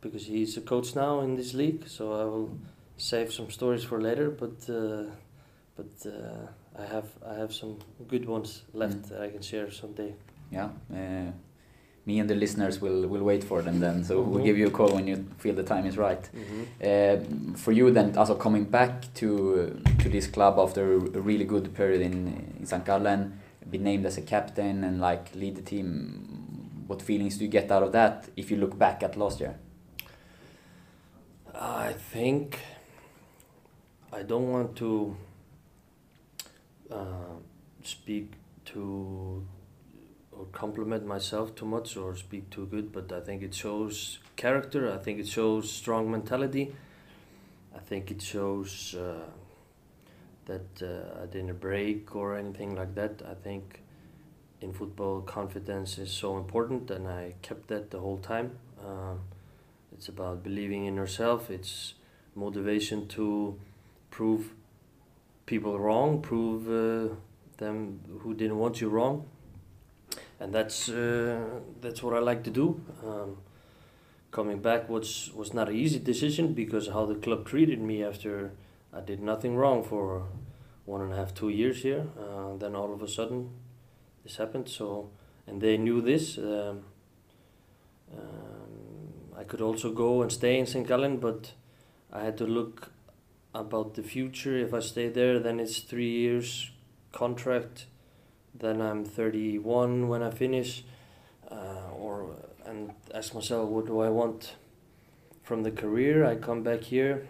[0.00, 2.58] because he's a coach now in this league, so I will
[3.00, 4.30] save some stories for later.
[4.30, 5.04] But uh,
[5.76, 7.76] but uh, I have I have some
[8.08, 9.08] good ones left Mm.
[9.08, 10.14] that I can share someday.
[10.52, 10.68] yeah?
[10.92, 11.30] Uh,
[12.06, 14.04] me and the listeners will will wait for them then.
[14.04, 14.44] So we'll Mhm.
[14.44, 16.24] give you a call when you feel the time is right.
[16.32, 16.62] Mm-hmm.
[16.90, 19.28] Uh, for you then, also coming back to
[20.02, 22.14] to this club after a really good period in
[22.60, 22.84] in St.
[22.84, 23.32] Gallen,
[23.70, 25.86] be named as a captain and like lead the team.
[26.88, 29.54] What feelings do you get out of that if you look back at last year?
[31.54, 32.58] I think
[34.12, 35.16] I don't want to
[36.90, 37.36] uh,
[37.84, 38.32] speak
[38.66, 39.46] to
[40.32, 44.92] or compliment myself too much or speak too good, but I think it shows character.
[44.92, 46.74] I think it shows strong mentality.
[47.74, 49.30] I think it shows uh,
[50.46, 53.22] that uh, I didn't break or anything like that.
[53.28, 53.80] I think
[54.60, 58.58] in football, confidence is so important, and I kept that the whole time.
[58.84, 59.20] Um,
[59.92, 61.50] it's about believing in yourself.
[61.50, 61.94] It's
[62.34, 63.58] motivation to
[64.10, 64.54] prove
[65.46, 67.14] people wrong, prove uh,
[67.58, 69.26] them who didn't want you wrong,
[70.38, 72.80] and that's uh, that's what I like to do.
[73.04, 73.36] Um,
[74.30, 78.52] coming back was was not an easy decision because how the club treated me after
[78.92, 80.24] I did nothing wrong for
[80.84, 82.06] one and a half two years here.
[82.18, 83.50] Uh, then all of a sudden,
[84.24, 84.68] this happened.
[84.68, 85.10] So
[85.50, 86.38] and they knew this.
[86.38, 86.84] Um,
[88.12, 90.86] um, I could also go and stay in St.
[90.86, 91.52] Gallen, but
[92.12, 92.92] I had to look
[93.54, 94.56] about the future.
[94.56, 96.70] If I stay there, then it's three years
[97.12, 97.86] contract.
[98.54, 100.84] Then I'm 31 when I finish,
[101.50, 102.34] uh, or
[102.66, 104.56] and ask myself, what do I want
[105.42, 106.24] from the career?
[106.24, 107.28] I come back here.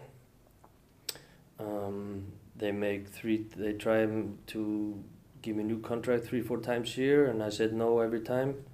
[1.59, 3.47] Um, they make three.
[3.57, 5.05] They try to
[5.43, 8.65] give me a new contract three, four times year, and I said no every time.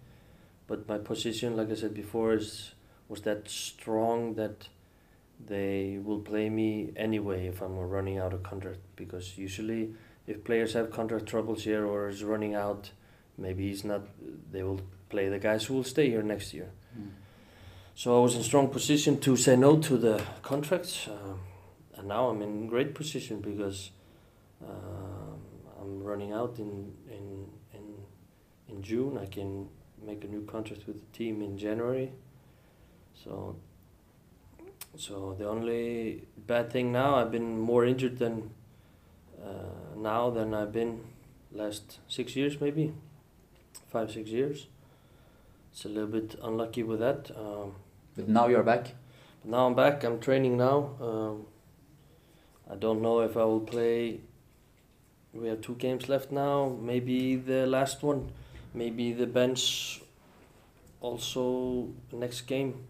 [0.66, 2.72] But my position, like I said before, is
[3.08, 4.68] was that strong that
[5.44, 9.94] they will play me anyway if I'm running out of contract because usually
[10.26, 12.90] if players have contract troubles here or is running out
[13.38, 14.02] maybe he's not
[14.50, 16.70] they will play the guys who will stay here next year.
[17.94, 21.40] So I was in strong position to say no to the contracts um,
[21.96, 23.90] and now I'm in great position because
[24.62, 25.40] um,
[25.80, 27.94] I'm running out in, in in
[28.68, 29.18] in June.
[29.18, 29.68] I can
[30.04, 32.12] make a new contract with the team in January.
[33.14, 33.56] So
[34.96, 38.50] so the only bad thing now, I've been more injured than
[39.42, 41.00] uh, now than I've been
[41.52, 42.92] last six years, maybe
[43.88, 44.66] five six years.
[45.72, 47.30] It's a little bit unlucky with that.
[47.36, 47.74] Um,
[48.16, 48.94] But now you're back.
[49.42, 50.04] but now I'm back.
[50.04, 50.90] I'm training now.
[51.00, 51.46] Um,
[52.70, 54.20] I don't know if I will play.
[55.34, 56.76] We have two games left now.
[56.80, 58.30] Maybe the last one.
[58.72, 60.00] Maybe the bench.
[61.00, 62.86] Also next game.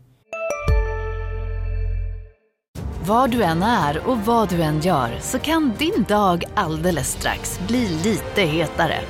[3.07, 7.61] Var du än är och vad du än gör så kan din dag alldeles strax
[7.69, 9.01] bli lite hetare.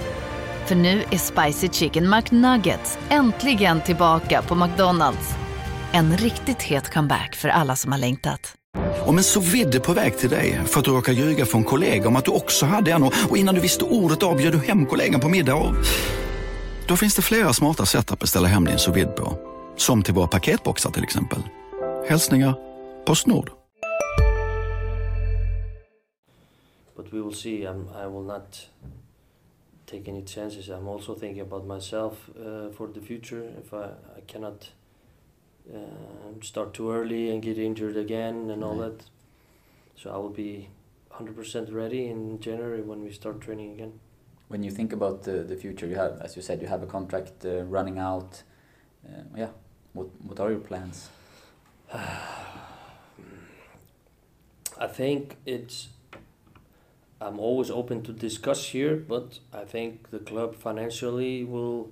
[0.67, 5.35] För nu är Spicy Chicken McNuggets äntligen tillbaka på McDonalds.
[5.93, 8.55] En riktigt het comeback för alla som har längtat.
[9.07, 12.09] Om en så vidde på väg till dig för att du råkar ljuga från kollega
[12.09, 14.59] om att du också hade en och och innan du visste ordet av bjöd du
[14.59, 15.75] hem kollegan på middag och...
[16.87, 19.39] Då finns det flera smarta sätt att beställa hem din sous vide på.
[19.77, 21.43] Som till våra paketboxar till exempel.
[22.09, 22.55] Hälsningar
[23.07, 23.66] Postnord.
[26.97, 27.65] But we will see.
[27.65, 28.67] I'm, I will not
[29.87, 30.69] take any chances.
[30.69, 33.53] I'm also thinking about myself uh, for the future.
[33.59, 34.71] If I, I cannot
[35.73, 35.79] uh,
[36.43, 38.99] start too early and get injured again and all Right.
[38.99, 39.05] that,
[39.97, 40.69] so I will be
[41.13, 44.01] 100% ready in January when we start training again.
[44.49, 46.87] When you think about the, the future, you have, as you said, you have a
[46.87, 48.43] contract uh, running out.
[49.05, 49.49] Uh, yeah,
[49.93, 51.09] what what are your plans?
[54.79, 55.89] I think it's.
[57.21, 61.91] I'm always open to discuss here, but I think the club financially will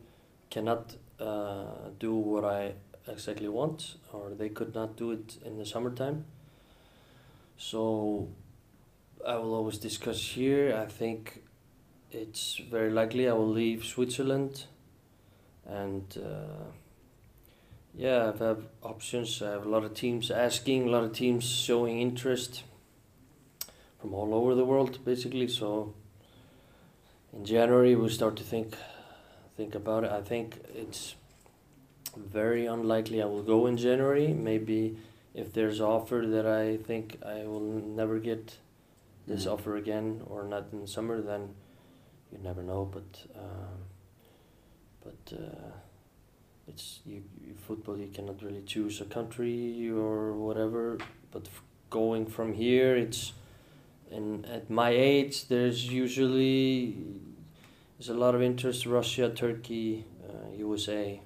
[0.51, 1.64] cannot uh,
[1.99, 2.75] do what I
[3.09, 6.27] exactly want, or they could not do it in the summertime.
[7.57, 8.29] So
[9.27, 10.77] I will always discuss here.
[10.77, 11.43] I think
[12.11, 14.64] it's very likely I will leave Switzerland,
[15.66, 16.64] and uh,
[17.97, 19.41] yeah, I have options.
[19.41, 22.62] I have a lot of teams asking, a lot of teams showing interest
[24.05, 25.49] from all over the world, basically.
[25.49, 25.95] So
[27.33, 28.77] in January we start to think
[29.57, 30.11] think about it.
[30.13, 31.15] I think it's
[32.15, 34.29] very unlikely I will go in January.
[34.35, 34.99] Maybe
[35.33, 37.69] if there's an offer that I think I will
[38.01, 38.59] never get
[39.27, 39.53] this Mhm.
[39.53, 41.55] offer again or not in summer, then
[42.31, 42.83] you never know.
[42.97, 43.11] But
[43.45, 43.79] um,
[45.05, 45.71] but uh,
[46.69, 47.97] it's you, you football.
[47.97, 50.99] You cannot really choose a country or whatever.
[51.33, 53.33] But f- going from here, it's
[54.11, 56.97] and at my age, there's usually
[57.99, 58.87] there's a lot of interest.
[58.87, 61.21] Russia, Turkey, uh, USA,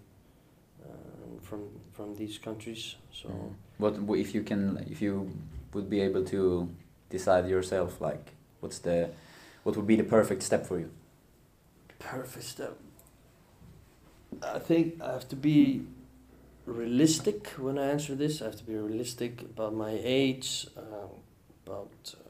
[0.83, 2.97] uh, from from these countries.
[3.12, 3.29] So.
[3.29, 3.55] Mm.
[3.79, 5.31] What if you can if you
[5.72, 6.68] would be able to
[7.11, 9.11] decide yourself like what's the
[9.62, 10.91] what would be the perfect step for you?
[11.99, 12.76] Perfect step.
[14.43, 15.83] I think I have to be
[16.66, 18.43] realistic when I answer this.
[18.43, 21.09] I have to be realistic about my age, uh,
[21.66, 22.28] about uh,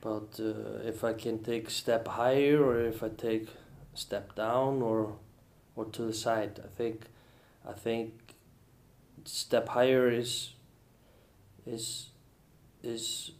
[0.00, 3.48] about uh, if I can take a step higher or if I take
[3.94, 5.16] a step down or
[5.76, 6.60] or to the side.
[6.64, 7.06] I think
[7.66, 8.12] I think
[9.24, 10.54] step higher is
[11.66, 12.10] is
[12.82, 13.32] is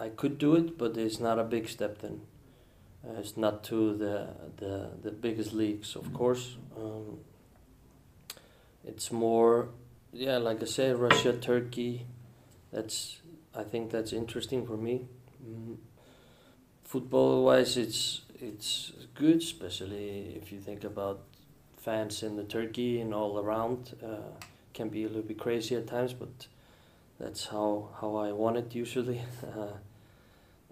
[0.00, 2.22] I could do it, but it's not a big step then.
[3.04, 6.56] Uh, it's not to the the the biggest leagues, of course.
[6.76, 7.18] Um,
[8.84, 9.68] it's more,
[10.12, 12.06] yeah, like I say, Russia, Turkey.
[12.72, 13.20] That's
[13.54, 15.06] I think that's interesting for me.
[15.44, 15.76] Mm.
[16.92, 21.22] Football wise, it's it's good, especially if you think about
[21.78, 23.96] fans in the Turkey and all around.
[24.04, 24.36] Uh,
[24.74, 26.48] can be a little bit crazy at times, but
[27.18, 29.22] that's how how I want it usually.
[29.42, 29.78] Uh,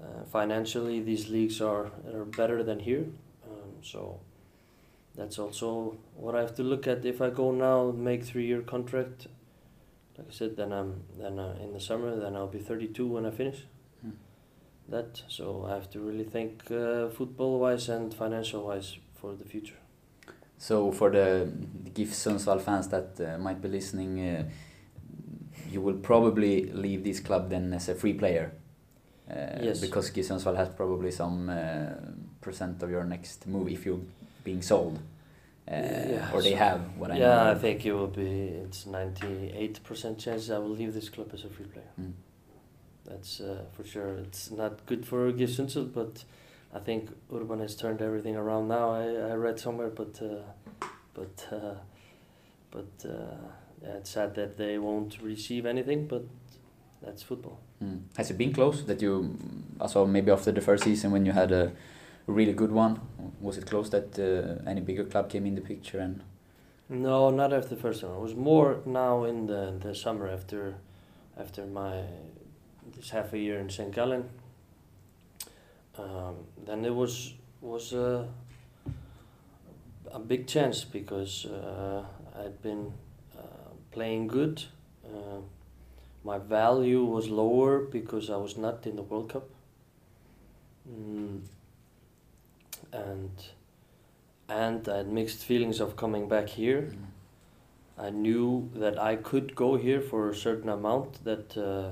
[0.04, 3.06] uh, financially, these leagues are are better than here,
[3.48, 4.20] um, so
[5.14, 7.06] that's also what I have to look at.
[7.06, 9.26] If I go now, make three year contract,
[10.18, 13.06] like I said, then I'm then uh, in the summer, then I'll be thirty two
[13.06, 13.64] when I finish.
[14.90, 19.44] That so I have to really think uh, football wise and financial wise for the
[19.44, 19.76] future.
[20.58, 21.50] So for the
[21.94, 24.44] GIF Sundsvall fans that uh, might be listening, uh,
[25.70, 28.52] you will probably leave this club then as a free player.
[29.30, 29.80] Uh, Yes.
[29.80, 31.90] Because GIF Sundsvall has probably some uh,
[32.40, 34.00] percent of your next move if you're
[34.44, 34.98] being sold.
[35.68, 37.50] Uh, Yeah, or they so- have what I yeah, know.
[37.52, 38.28] I think it will be.
[38.66, 41.92] It's ninety eight percent chance I will leave this club as a free player.
[42.00, 42.12] Mm.
[43.10, 44.18] That's uh, for sure.
[44.18, 45.58] It's not good for GIF
[45.92, 46.24] but
[46.72, 48.92] I think Urban has turned everything around now.
[48.92, 51.74] I, I read somewhere, but uh, but uh,
[52.70, 53.34] but uh,
[53.82, 56.06] yeah, it's sad that they won't receive anything.
[56.06, 56.24] But
[57.02, 57.58] that's football.
[57.82, 58.02] Mm.
[58.16, 59.36] Has it been close that you,
[59.80, 61.72] also maybe after the first season when you had a
[62.26, 63.00] really good one,
[63.40, 66.22] was it close that uh, any bigger club came in the picture and
[66.88, 68.12] No, not after the first one.
[68.12, 70.74] It was more now in the the summer after
[71.36, 72.04] after my
[73.00, 73.90] this half a year in St.
[73.92, 74.28] Gallen.
[75.98, 76.36] Um,
[76.66, 78.28] then it was was a
[80.12, 82.04] a big chance because uh,
[82.38, 82.92] I'd been
[83.38, 84.64] uh, playing good.
[85.04, 85.40] Uh,
[86.24, 89.48] my value was lower because I was not in the World Cup.
[90.88, 91.40] Mm.
[92.92, 93.30] And
[94.48, 96.92] and I had mixed feelings of coming back here.
[97.96, 101.90] I knew that I could go here for a certain amount that uh,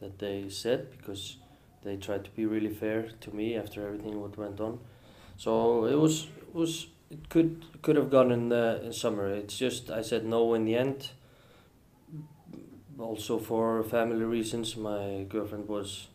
[0.00, 1.36] that they said because
[1.82, 4.78] they tried to be really fair to me after everything what went on.
[5.36, 9.28] So it was it was it could could have gone in the in summer.
[9.28, 11.10] It's just I said no in the end.
[12.98, 16.08] Also for family reasons, my girlfriend was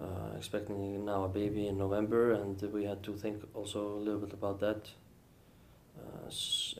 [0.00, 4.20] uh, expecting now a baby in November, and we had to think also a little
[4.20, 4.88] bit about that.
[5.98, 6.30] Uh,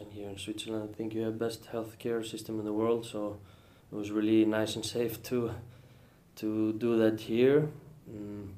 [0.01, 3.39] and here in Switzerland, I think you have best healthcare system in the world, so
[3.93, 5.51] it was really nice and safe to
[6.37, 7.69] to do that here,
[8.11, 8.49] mm,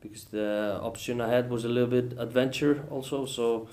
[0.00, 3.26] because the option I had was a little bit adventure also.
[3.26, 3.68] So,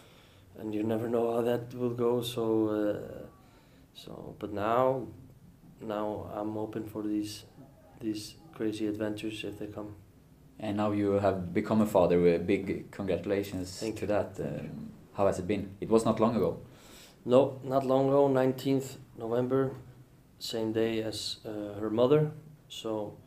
[0.59, 2.21] and you never know how that will go.
[2.21, 3.27] So, uh,
[3.93, 5.07] so but now,
[5.81, 7.43] now I'm open for these
[7.99, 9.95] these crazy adventures if they come.
[10.59, 12.39] And now you have become a father.
[12.39, 14.07] Big congratulations Thank to you.
[14.07, 14.39] that.
[14.39, 14.63] Uh,
[15.13, 15.75] how has it been?
[15.81, 16.59] It was not long ago.
[17.25, 19.71] No, not long ago, 19th November.
[20.39, 22.31] same day as uh, her mother.
[22.69, 23.17] So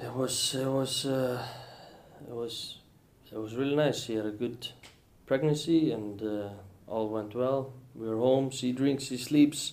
[0.00, 1.42] it was it was uh,
[2.28, 2.78] it was
[3.32, 4.04] it was really nice.
[4.04, 4.68] She had a good
[5.26, 6.48] pregnancy and uh,
[6.86, 7.72] all went well.
[7.94, 8.50] We were home.
[8.50, 9.04] She drinks.
[9.04, 9.72] She sleeps.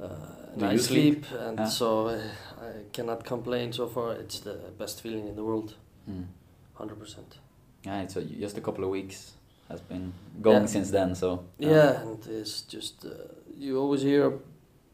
[0.00, 0.04] Uh,
[0.52, 1.40] and Do I you sleep, sleep?
[1.40, 1.68] and Yeah.
[1.68, 2.20] so uh,
[2.60, 4.12] I cannot complain so far.
[4.12, 5.74] It's the best feeling in the world,
[6.08, 6.26] Mm.
[6.74, 7.38] hundred percent.
[7.86, 9.32] Yeah, it's a, just a couple of weeks
[9.68, 10.12] has been
[10.42, 10.66] going Yeah.
[10.68, 11.14] since then.
[11.14, 13.10] So Yeah, and it's just uh,
[13.58, 14.32] you always hear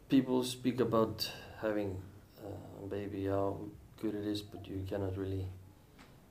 [0.09, 1.29] people speak about
[1.61, 1.97] having
[2.45, 3.57] uh, a baby, how
[4.03, 5.47] good it is, but you cannot really,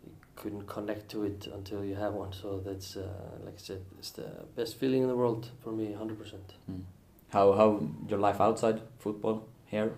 [0.06, 2.34] you couldn't connect to it until you have one.
[2.34, 3.08] So that's uh,
[3.46, 6.54] like I said, it's the best feeling in the world for me, hundred percent.
[6.70, 6.84] Mm.
[7.30, 7.68] How how
[8.10, 9.92] your life outside football here?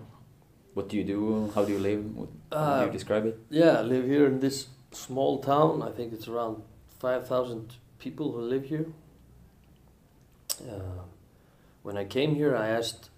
[0.74, 1.50] What do you do?
[1.54, 2.02] How do you live?
[2.16, 3.36] What, how do Uh, you describe it?
[3.50, 5.82] Yeah, I live here in this small town.
[5.82, 6.62] I think it's around
[7.00, 8.86] five thousand people who live here.
[10.60, 11.02] Uh,
[11.82, 13.10] when I came here, I asked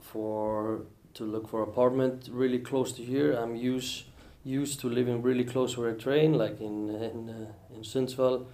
[0.00, 0.82] for
[1.14, 3.32] to look for apartment really close to here.
[3.32, 4.04] I'm used
[4.44, 8.46] used to living really close where I train, like in in uh, in Sundsvall.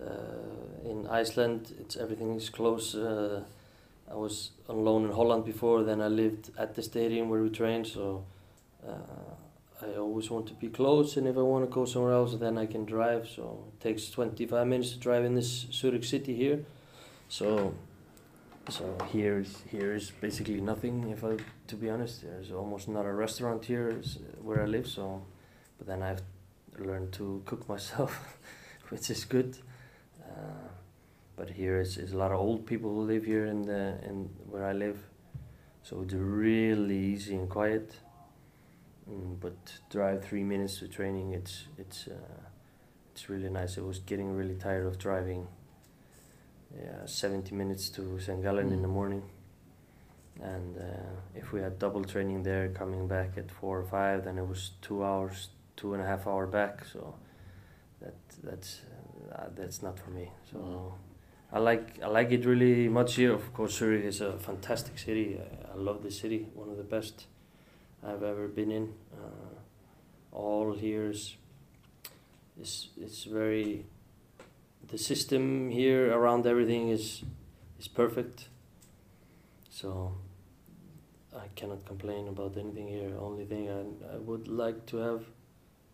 [0.00, 2.94] Uh, in Iceland, it's everything is close.
[2.94, 3.42] Uh,
[4.10, 5.82] I was on loan in Holland before.
[5.82, 7.84] Then I lived at the stadium where we train.
[7.84, 8.24] So
[8.86, 9.34] uh,
[9.82, 12.58] I always want to be close, and if I want to go somewhere else, then
[12.58, 13.28] I can drive.
[13.28, 16.64] So it takes 25 minutes to drive in this Zurich city here.
[17.28, 17.74] So,
[18.68, 21.10] so here is here is basically nothing.
[21.10, 21.36] If I,
[21.68, 24.00] to be honest, there's almost not a restaurant here
[24.42, 24.86] where I live.
[24.86, 25.22] So,
[25.78, 26.22] but then I've
[26.78, 28.38] learned to cook myself,
[28.90, 29.58] which is good.
[30.22, 30.68] Uh,
[31.36, 34.28] but here is, is a lot of old people who live here in the in
[34.50, 34.98] where I live,
[35.82, 37.94] so it's really easy and quiet.
[39.10, 39.56] Mm, but
[39.88, 42.42] drive three minutes to training, it's it's uh,
[43.12, 43.78] it's really nice.
[43.78, 45.46] I was getting really tired of driving.
[46.76, 48.42] Yeah, seventy minutes to St.
[48.42, 49.22] Gallen in the morning,
[50.42, 50.82] and uh,
[51.34, 54.72] if we had double training there, coming back at four or five, then it was
[54.82, 56.84] two hours, two and a half hour back.
[56.84, 57.14] So
[58.00, 58.14] that
[58.44, 58.82] that's
[59.32, 60.30] uh, that's not for me.
[60.50, 60.94] So.
[61.50, 63.32] I like I like it really much here.
[63.32, 65.38] Of course, Zurich is a fantastic city.
[65.40, 67.24] I, I love the city, one of the best
[68.04, 68.92] I've ever been in.
[69.14, 69.56] Uh,
[70.30, 71.36] all here is
[72.60, 73.86] is it's very
[74.90, 77.22] the system here around everything is
[77.78, 78.48] is perfect.
[79.70, 80.14] So
[81.34, 83.12] I cannot complain about anything here.
[83.20, 83.80] Only thing I
[84.14, 85.20] I would like to have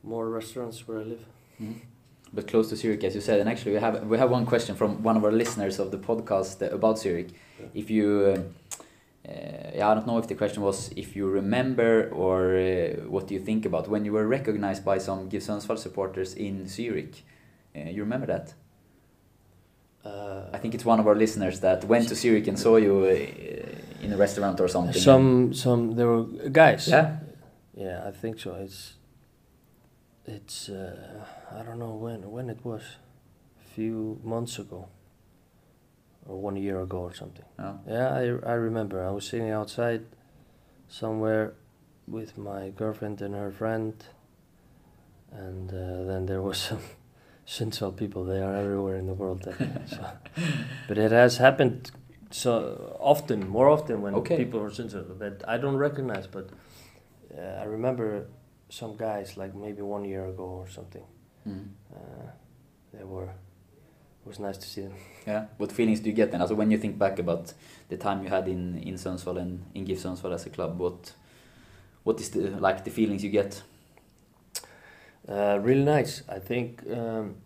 [0.03, 1.24] more restaurants where I live.
[1.61, 1.74] Mhm.
[2.32, 4.74] But close to Zurich, as you said, and actually we have we have one question
[4.76, 7.30] from one of our listeners of the podcast about Zurich.
[7.74, 8.40] If you, uh,
[9.28, 13.28] uh, yeah, I don't know if the question was if you remember or uh, what
[13.28, 17.22] do you think about when you were recognized by some GIF Sundsvall supporters in Zurich.
[17.76, 18.55] Uh, you remember that?
[20.05, 22.94] Uh, I think it's one of our listeners that went to Zurich and saw you
[23.05, 25.00] uh, in a restaurant or something.
[25.00, 26.88] Some some there were guys.
[26.88, 27.16] Yeah.
[27.76, 28.55] Yeah, I think so.
[28.55, 28.94] It's
[30.26, 32.82] it's uh, I don't know when when it was,
[33.61, 34.88] a few months ago.
[36.26, 37.44] Or one year ago or something.
[37.59, 37.78] Oh.
[37.86, 39.07] Yeah, I I remember.
[39.07, 40.07] I was sitting outside,
[40.88, 41.52] somewhere,
[42.07, 43.92] with my girlfriend and her friend.
[45.30, 46.80] And uh, then there was some
[47.47, 48.24] Sundsvall people.
[48.24, 49.45] They are everywhere in the world.
[49.86, 50.05] So.
[50.88, 51.90] But it has happened
[52.30, 54.36] so often, more often when Okay.
[54.36, 56.26] people are Sundsvall that I don't recognize.
[56.26, 56.49] But
[57.36, 58.26] uh, I remember
[58.68, 61.05] some guys like maybe one year ago or something.
[61.47, 61.68] Mm.
[61.95, 62.30] Uh,
[62.92, 63.24] they were.
[63.28, 64.95] It was nice to see them.
[65.26, 65.47] Yeah.
[65.57, 66.40] What feelings do you get then?
[66.42, 67.55] Also, when you think back about
[67.88, 71.14] the time you had in in Sundsvall and in GIF Sundsvall as a club, what
[72.05, 73.62] what is the like the feelings you get?
[75.28, 76.22] Uh, really nice.
[76.28, 77.36] I think um,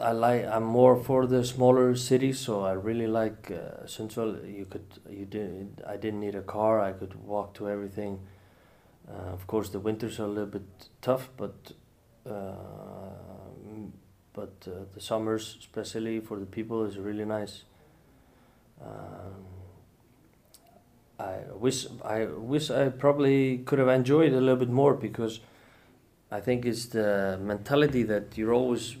[0.00, 0.44] I like.
[0.44, 4.52] I'm more for the smaller cities, so I really like uh, Sundsvall.
[4.52, 4.98] You could.
[5.08, 5.82] You did.
[5.86, 6.80] I didn't need a car.
[6.80, 8.18] I could walk to everything.
[9.08, 11.72] Uh, of course, the winters are a little bit tough, but
[12.26, 12.54] uh,
[13.68, 13.90] mm,
[14.32, 17.62] but uh, the summers, especially for the people, is really nice.
[18.80, 19.44] Um,
[21.20, 25.38] I wish I wish I probably could have enjoyed a little bit more because
[26.32, 28.96] I think it's the mentality that you're always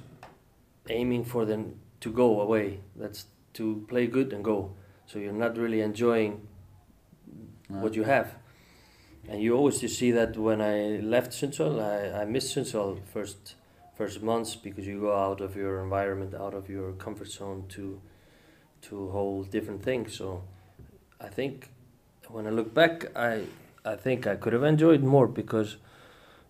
[0.90, 2.80] aiming for them to go away.
[2.94, 3.24] That's
[3.54, 4.72] to play good and go.
[5.06, 6.46] So you're not really enjoying
[7.68, 8.34] what you have.
[9.28, 13.54] And you always just see that when I left Sundsvall, I, I missed Sundsvall first
[13.94, 17.98] first months because you go out of your environment, out of your comfort zone to
[18.82, 20.14] to whole different things.
[20.18, 20.42] So
[21.18, 21.70] I think
[22.28, 23.44] when I look back, I
[23.86, 25.76] I think I could have enjoyed more because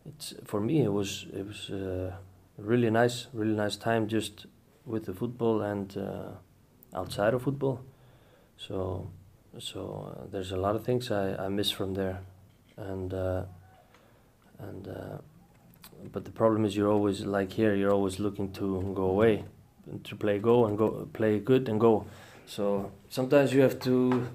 [0.06, 2.12] it's for me it was it was uh,
[2.58, 4.46] really nice, really nice time just
[4.84, 6.30] with the football and uh,
[6.94, 7.80] outside of football.
[8.56, 9.10] So
[9.58, 12.20] so uh, there's a lot of things I, I miss from there,
[12.76, 13.44] and uh,
[14.58, 15.18] and uh,
[16.12, 19.44] but the problem is you're always like here you're always looking to go away,
[20.04, 22.06] to play go and go play good and go,
[22.46, 24.28] so sometimes you have to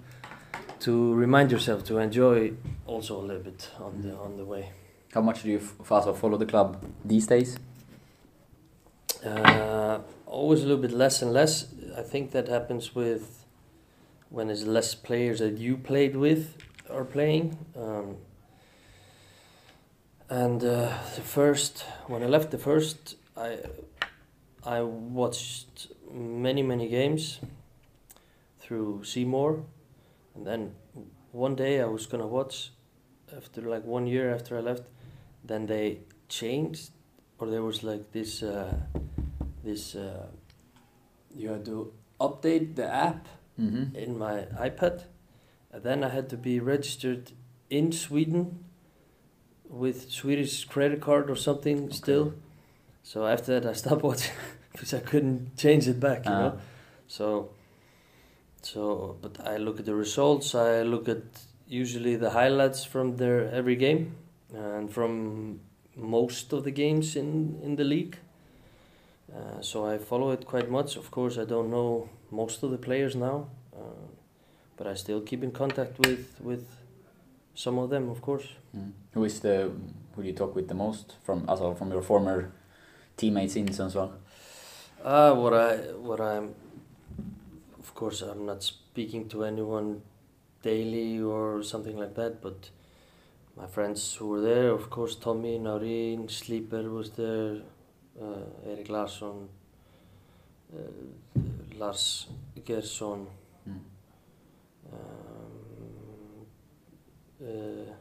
[0.79, 2.53] to remind yourself to enjoy
[2.85, 4.71] also a little bit on the on the way.
[5.17, 7.57] How much do you also follow the club these days?
[9.25, 9.97] Uh,
[10.27, 11.65] always a little bit less and less.
[11.97, 13.43] I think that happens with
[14.29, 16.55] when there's less players that you played with
[16.91, 17.57] are playing.
[17.75, 18.17] Um,
[20.29, 23.57] and uh, the first, when I left the first, I
[24.63, 27.39] I watched many many games
[28.59, 29.63] through C More,
[30.35, 30.75] and then
[31.31, 32.71] one day I was gonna watch
[33.35, 34.83] after like one year after I left,
[35.47, 36.91] then they changed,
[37.39, 38.73] or there was like this uh,
[39.63, 40.27] this uh,
[41.35, 43.27] you had to update the app
[43.59, 43.95] Mhm.
[43.95, 45.03] in my iPad,
[45.71, 47.31] and then I had to be registered
[47.69, 48.63] in Sweden
[49.69, 52.33] with Swedish credit card or something still.
[53.03, 54.35] So after that, I stopped watching
[54.71, 56.39] because I couldn't change it back, you Ah.
[56.39, 56.59] know.
[57.07, 57.49] So,
[58.61, 60.53] so but I look at the results.
[60.55, 61.23] I look at
[61.67, 64.15] usually the highlights from their every game
[64.53, 65.59] and from
[65.95, 68.17] most of the games in in the league.
[69.33, 70.95] Uh, so I follow it quite much.
[70.95, 74.07] Of course, I don't know most of the players now, uh,
[74.77, 76.65] but I still keep in contact with with
[77.55, 78.47] some of them, of course.
[78.75, 78.91] Mm.
[79.13, 79.71] Who is the
[80.15, 82.51] who do you talk with the most from also from your former
[83.17, 84.11] teammates in Sundsvall?
[85.03, 86.55] Uh, what I what I'm,
[87.79, 90.01] of course, I'm not speaking to anyone
[90.61, 92.69] daily or something like that, but
[93.57, 97.57] my friends who were there, of course, Tommy, Naurin, Sleeper was there,
[98.21, 99.49] uh, Erik Larsson,
[100.75, 100.79] uh,
[101.77, 102.27] Lars
[102.65, 103.27] Gerson,
[103.67, 103.79] Mm.
[104.93, 106.45] um,
[107.41, 107.93] uh,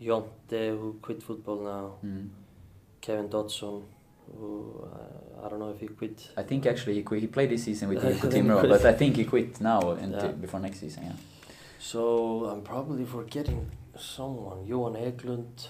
[0.00, 2.28] Jonte, who quit football now, Mm.
[3.00, 3.82] Kevin Dodson,
[4.38, 6.30] who uh, I don't know if he quit.
[6.36, 8.70] I think actually he, quit, he played this season with Ilko then he Timrå, quit.
[8.70, 10.28] but I think he quit now and Yeah.
[10.28, 11.02] before next season.
[11.04, 11.12] Yeah.
[11.78, 14.66] So I'm probably forgetting someone.
[14.66, 15.68] Johan Eklund.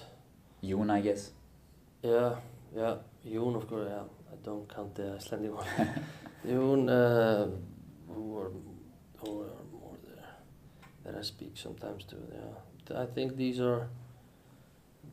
[0.63, 1.31] Jon, I guess.
[2.01, 2.35] Yeah,
[2.75, 2.95] yeah.
[3.25, 3.87] Jon, of course.
[3.89, 5.65] Yeah, I don't count the Icelandic one.
[6.47, 7.47] Jon, uh,
[8.07, 8.51] who are
[9.17, 10.25] who are more there
[11.03, 12.15] that I speak sometimes to.
[12.15, 13.89] Yeah, I think these are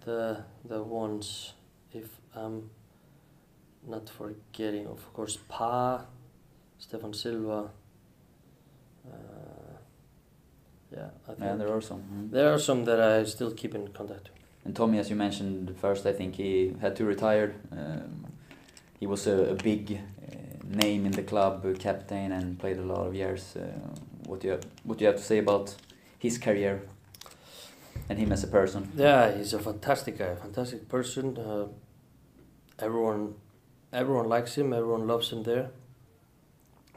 [0.04, 1.54] the the ones.
[1.92, 2.06] If
[2.36, 2.70] I'm
[3.86, 6.04] not forgetting, of course, Pa,
[6.78, 7.70] Stefan Silva.
[9.04, 9.59] Uh,
[10.93, 12.03] yeah, I think Yeah, there are some.
[12.03, 12.30] Mm.
[12.30, 14.28] there are some that I still keep in contact.
[14.28, 14.41] With.
[14.64, 17.55] And Tommy, as you mentioned first, I think he had to retire.
[17.72, 18.26] Um,
[18.99, 22.82] he was a, a big uh, name in the club, uh, captain, and played a
[22.82, 23.57] lot of years.
[23.57, 23.62] Uh,
[24.26, 25.74] what do you have, what do you have to say about
[26.18, 26.82] his career
[28.09, 28.93] and him as a person?
[28.95, 31.38] Yeah, he's a fantastic guy, fantastic person.
[31.38, 31.68] Uh,
[32.78, 33.34] everyone,
[33.93, 34.72] everyone likes him.
[34.74, 35.70] Everyone loves him there.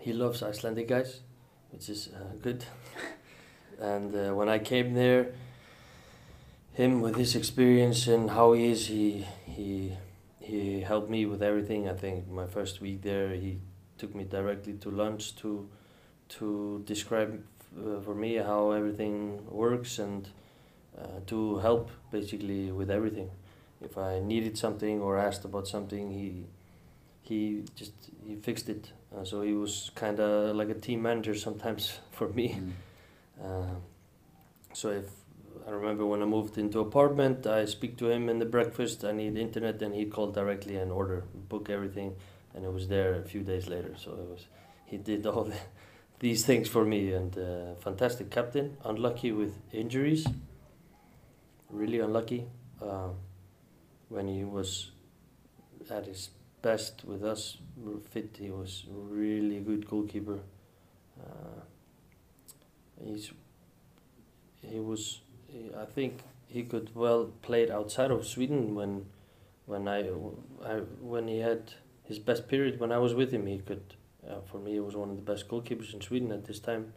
[0.02, 1.22] He loves Icelandic guys,
[1.72, 2.66] which is uh, good.
[3.84, 5.34] and uh, when I came there,
[6.74, 9.98] him with his experience and how he is, he he
[10.40, 11.90] he helped me with everything.
[11.90, 13.60] I think my first week there, he
[13.98, 15.70] took me directly to lunch to
[16.40, 17.44] to describe
[17.78, 20.30] uh, for me how everything works and
[20.98, 23.30] uh, to help basically with everything.
[23.82, 26.46] If I needed something or asked about something, he
[27.22, 27.94] he just
[28.26, 28.92] he fixed it.
[29.16, 32.48] Uh, so he was kind of like a team manager sometimes for me.
[32.50, 32.72] Mm.
[33.44, 33.76] Uh,
[34.74, 35.06] so if
[35.68, 39.04] I remember when I moved into apartment, I speak to him in the breakfast.
[39.06, 42.16] I need internet, and he called directly and order, book everything,
[42.54, 43.96] and it was there a few days later.
[43.98, 44.48] So it was
[44.86, 45.58] he did all the,
[46.20, 48.78] these things for me, and uh, fantastic captain.
[48.84, 50.26] Unlucky with injuries,
[51.70, 52.48] really unlucky.
[52.82, 53.16] Um,
[54.10, 54.92] when he was
[55.90, 56.30] at his
[56.62, 57.58] best with us,
[58.12, 60.40] fit, he was really good goalkeeper.
[61.20, 61.62] Uh,
[63.06, 63.32] he's
[64.62, 65.22] he was
[65.78, 69.06] I think he could well play it outside of Sweden when
[69.66, 70.10] when I,
[70.64, 71.74] I when he had
[72.04, 72.80] his best period.
[72.80, 73.96] When I was with him he could
[74.30, 76.94] uh, for me he was one of the best goalkeepers in Sweden at this time.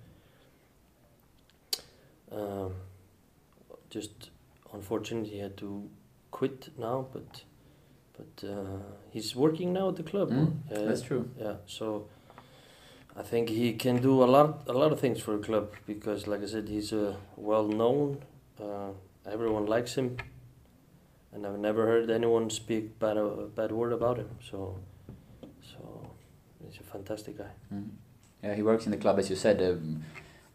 [2.30, 2.74] Um,
[3.90, 4.30] just
[4.72, 5.88] unfortunately he had to
[6.30, 7.44] quit now but
[8.16, 8.78] but uh,
[9.10, 10.30] he's working now at the club.
[10.30, 11.30] Mm, uh, that's true.
[11.38, 12.08] yeah so
[13.18, 16.26] I think he can do a lot, a lot of things for a club because,
[16.26, 18.18] like I said, he's uh, well known.
[18.60, 18.90] Uh,
[19.30, 20.16] everyone likes him,
[21.32, 24.28] and I've never heard anyone speak bad a bad word about him.
[24.50, 24.78] So,
[25.62, 26.10] so
[26.64, 27.52] he's a fantastic guy.
[27.72, 27.88] Mm.
[28.42, 29.62] Yeah, he works in the club, as you said.
[29.62, 30.02] Um,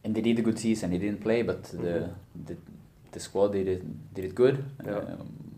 [0.04, 0.92] and they did a good season.
[0.92, 2.14] He didn't play, but the Mhm.
[2.48, 2.58] the,
[3.12, 4.64] the squad did it did it good.
[4.86, 4.98] Yeah.
[4.98, 5.56] Um,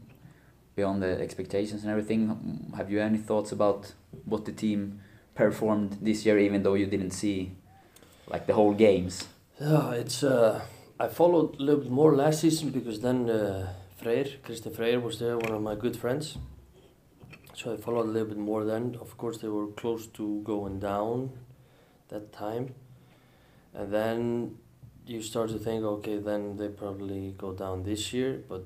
[0.76, 2.72] beyond the expectations and everything.
[2.76, 3.94] Have you any thoughts about
[4.26, 5.00] what the team
[5.36, 7.52] performed this year, even though you didn't see
[8.28, 9.28] like the whole games?
[9.60, 10.24] Yeah, it's.
[10.24, 10.62] Uh,
[11.00, 15.20] I followed a little bit more last season because then uh, Freyr, Kristinn Freyr was
[15.20, 16.38] there, one of my good friends.
[17.56, 18.98] So I followed a little bit more then.
[19.00, 21.32] Of course, they were close to going down
[22.10, 22.74] that time.
[23.74, 24.58] And then
[25.06, 28.66] you start to think, okay, then they probably go down this year, but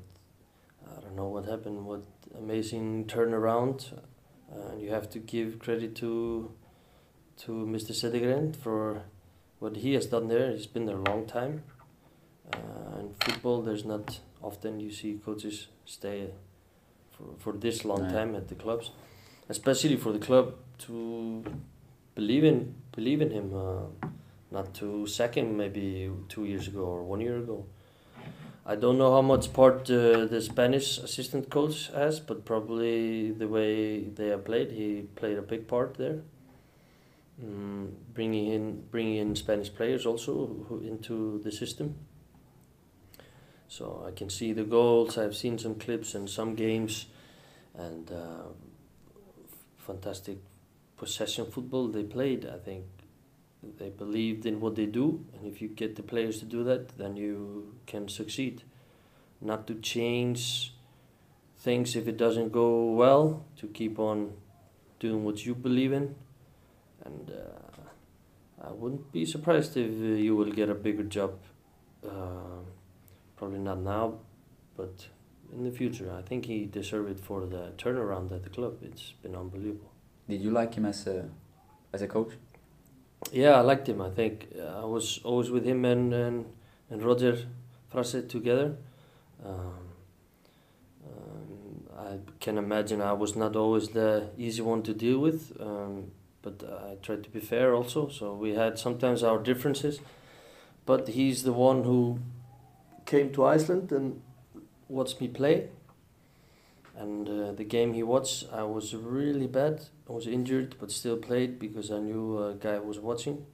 [0.85, 1.85] I don't know what happened.
[1.85, 2.03] What
[2.37, 3.93] amazing turnaround!
[4.69, 6.51] And you have to give credit to
[7.43, 7.91] to Mr.
[7.93, 9.03] Cedergren for
[9.59, 10.51] what he has done there.
[10.51, 11.63] He's been there a long time.
[12.51, 16.29] Uh, in football, there's not often you see coaches stay
[17.11, 18.11] for, for this long Right.
[18.13, 18.91] time at the clubs,
[19.49, 20.55] especially for the club
[20.85, 21.43] to
[22.15, 23.53] believe in believe in him.
[23.53, 24.07] Uh,
[24.49, 27.65] not to sack him maybe two years ago or one year ago.
[28.69, 33.47] I don't know how much part uh, the Spanish assistant coach has, but probably the
[33.47, 36.19] way they have played, he played a big part there.
[37.41, 41.95] Mm, bringing in bringing in Spanish players also who, into the system.
[43.69, 45.17] So I can see the goals.
[45.17, 47.05] I've seen some clips and some games,
[47.73, 48.47] and uh,
[49.77, 50.39] fantastic
[50.97, 52.45] possession football they played.
[52.45, 52.83] I think
[53.77, 56.97] they believed in what they do, and if you get the players to do that,
[56.97, 58.63] then you can succeed.
[59.41, 60.73] Not to change
[61.57, 64.33] things if it doesn't go well, to keep on
[64.99, 66.15] doing what you believe in,
[67.03, 71.39] and uh, I wouldn't be surprised if uh, you will get a bigger job.
[72.03, 72.61] Uh,
[73.35, 74.19] probably not now,
[74.75, 75.07] but
[75.51, 76.11] in the future.
[76.11, 78.77] I think he deserved it for the turnaround at the club.
[78.81, 79.91] It's been unbelievable.
[80.27, 81.29] Did you like him as a
[81.93, 82.33] as a coach?
[83.31, 84.01] Yeah, I liked him.
[84.01, 86.45] I think I was always with him and and,
[86.89, 87.37] and Roger
[87.91, 88.77] Franzén together.
[89.45, 89.73] Um,
[91.05, 96.11] um, I can imagine I was not always the easy one to deal with, um,
[96.41, 98.07] but I tried to be fair also.
[98.09, 99.99] So we had sometimes our differences,
[100.85, 102.19] but he's the one who
[103.05, 104.21] came to Iceland and
[104.87, 105.69] watched me play.
[106.97, 109.85] And uh, the game he watched, I was really bad.
[110.09, 113.45] I was injured, but still played because I knew a guy was watching.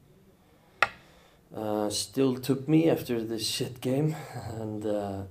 [1.53, 4.15] Uh, still took me after this shit game,
[4.53, 5.23] and uh,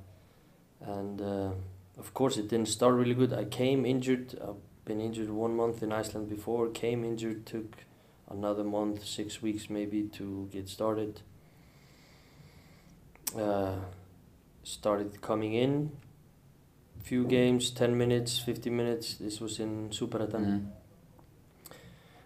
[0.83, 1.51] and uh,
[1.99, 3.33] of course it didn't start really good.
[3.33, 4.39] I came injured.
[4.47, 6.69] I've been injured one month in Iceland before.
[6.69, 7.79] Came injured, took
[8.31, 11.23] another month, six weeks maybe to get started.
[13.35, 13.77] Uh,
[14.65, 15.93] started coming in
[17.03, 20.61] few games 10 minutes 15 minutes this was in Superettan Mhm.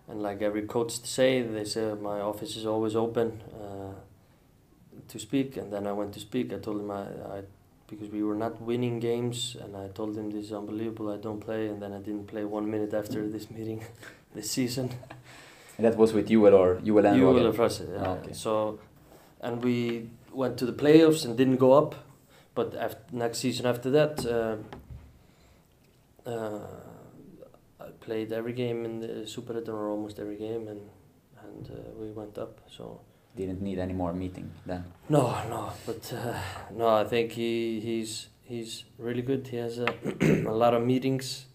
[0.08, 3.92] and like every coach say they say my office is always open uh,
[5.08, 5.56] to speak.
[5.56, 6.52] And then I went to speak.
[6.52, 7.02] I told him I,
[7.36, 7.42] I
[7.88, 11.10] because we were not winning games and I told him this is unbelievable.
[11.12, 11.68] I don't play.
[11.68, 13.84] And then I didn't play one minute after this meeting
[14.34, 14.90] this season.
[15.76, 17.04] And that was with Joel or you will
[17.92, 18.00] yeah.
[18.00, 18.32] Ah, okay.
[18.32, 18.78] So,
[19.40, 21.94] and we went to the playoffs and didn't go up,
[22.56, 24.56] but after, next season after that, uh,
[26.28, 26.58] uh,
[27.78, 30.80] I played every game in the Superettan or almost every game, and
[31.44, 32.60] and uh, we went up.
[32.76, 33.00] So
[33.36, 34.82] Didn't need any more meeting then.
[35.08, 35.22] no,
[35.54, 36.34] no, but uh,
[36.74, 39.46] no, I think he he's he's really good.
[39.48, 39.86] He has a,
[40.54, 41.46] a lot of meetings,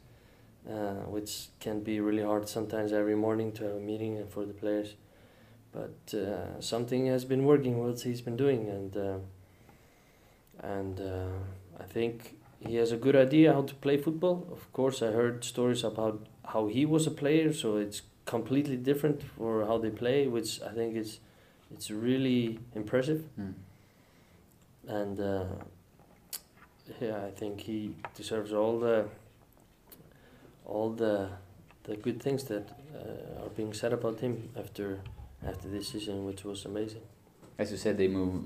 [0.70, 4.46] uh, which can be really hard sometimes every morning to have a meeting and for
[4.46, 4.96] the players.
[5.72, 9.18] But uh, something has been working what he's been doing, and uh,
[10.62, 11.28] and uh,
[11.80, 14.48] I think he has a good idea how to play football.
[14.52, 19.24] Of course, I heard stories about how he was a player, so it's completely different
[19.24, 21.20] for how they play, which I think is
[21.74, 23.24] it's really impressive.
[23.40, 23.54] Mm.
[24.88, 25.46] And uh,
[27.00, 29.06] yeah, I think he deserves all the
[30.66, 31.30] all the
[31.84, 35.00] the good things that uh, are being said about him after
[35.46, 37.02] after this season, which was amazing.
[37.58, 38.44] As you said, they move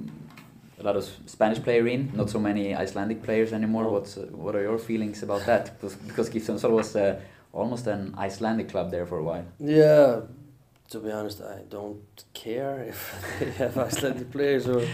[0.80, 3.90] a lot of Spanish player in, not so many Icelandic players anymore.
[3.90, 5.80] What's what are your feelings about that?
[5.80, 6.30] Because, because
[6.70, 7.20] was uh,
[7.54, 9.46] almost an Icelandic club there for a while.
[9.60, 10.22] Yeah,
[10.90, 13.00] to be honest, I don't care if
[13.40, 14.86] they have Icelandic players or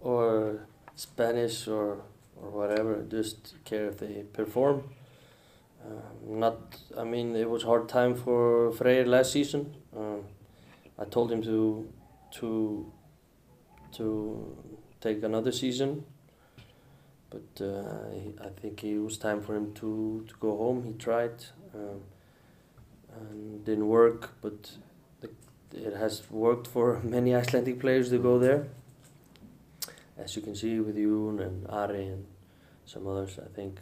[0.00, 2.02] or Spanish or
[2.36, 3.02] or whatever.
[3.08, 4.84] Just care if they perform.
[5.84, 9.74] Um, not, I mean, it was hard time for Freyr last season.
[9.96, 10.24] Um,
[10.98, 11.90] I told him to
[12.32, 12.92] to
[13.92, 14.56] to
[15.00, 16.04] take another season,
[17.30, 20.84] but uh, I think it was time for him to to go home.
[20.84, 21.44] He tried.
[21.74, 22.00] Um,
[23.18, 24.70] and didn't work, but
[25.20, 25.30] the,
[25.72, 28.68] it has worked for many Icelandic players to go there.
[30.18, 32.26] as you can see with you and Ari and
[32.84, 33.78] some others, I think.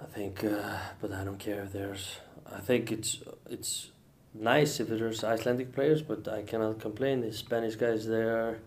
[0.00, 2.16] I think, uh, but I don't care if there's.
[2.52, 3.90] I think it's it's
[4.34, 7.20] nice if there's Icelandic players, but I cannot complain.
[7.20, 8.58] The Spanish guys, they are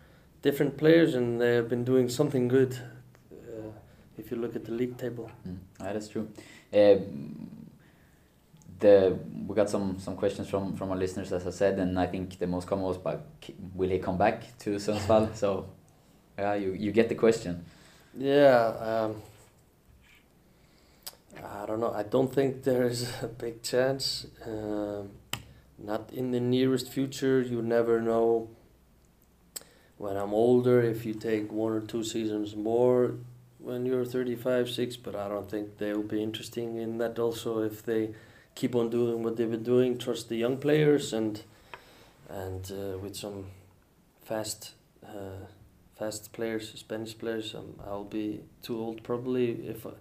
[0.47, 2.71] different players and they have been doing something good.
[3.31, 3.71] Uh,
[4.17, 5.29] if you look at the league table.
[5.47, 6.25] Mm, yeah, that's true.
[6.73, 6.95] Uh,
[8.79, 9.17] the
[9.47, 12.37] we got some some questions from from our listeners, as I said, and I think
[12.43, 13.21] the most common was about
[13.79, 15.35] will he come back to Sundsvall?
[15.41, 15.65] so,
[16.37, 17.65] yeah, you you get the question.
[18.17, 18.61] Yeah.
[18.89, 19.11] Um,
[21.43, 21.93] I don't know.
[22.01, 24.27] I don't think there is a big chance.
[24.45, 25.09] Um,
[25.77, 27.41] not in the nearest future.
[27.41, 28.49] You never know.
[29.97, 33.15] When I'm older, if you take one or two seasons more,
[33.59, 37.83] when you're 35, 6, but I don't think they'll be interesting in that also if
[37.83, 38.13] they
[38.53, 41.41] keep on doing what they've been doing, trust the young players and
[42.29, 43.45] and uh, with some
[44.23, 44.73] fast
[45.05, 45.45] uh,
[45.97, 49.91] fast players, Spanish players, um, I'll be too old probably if I,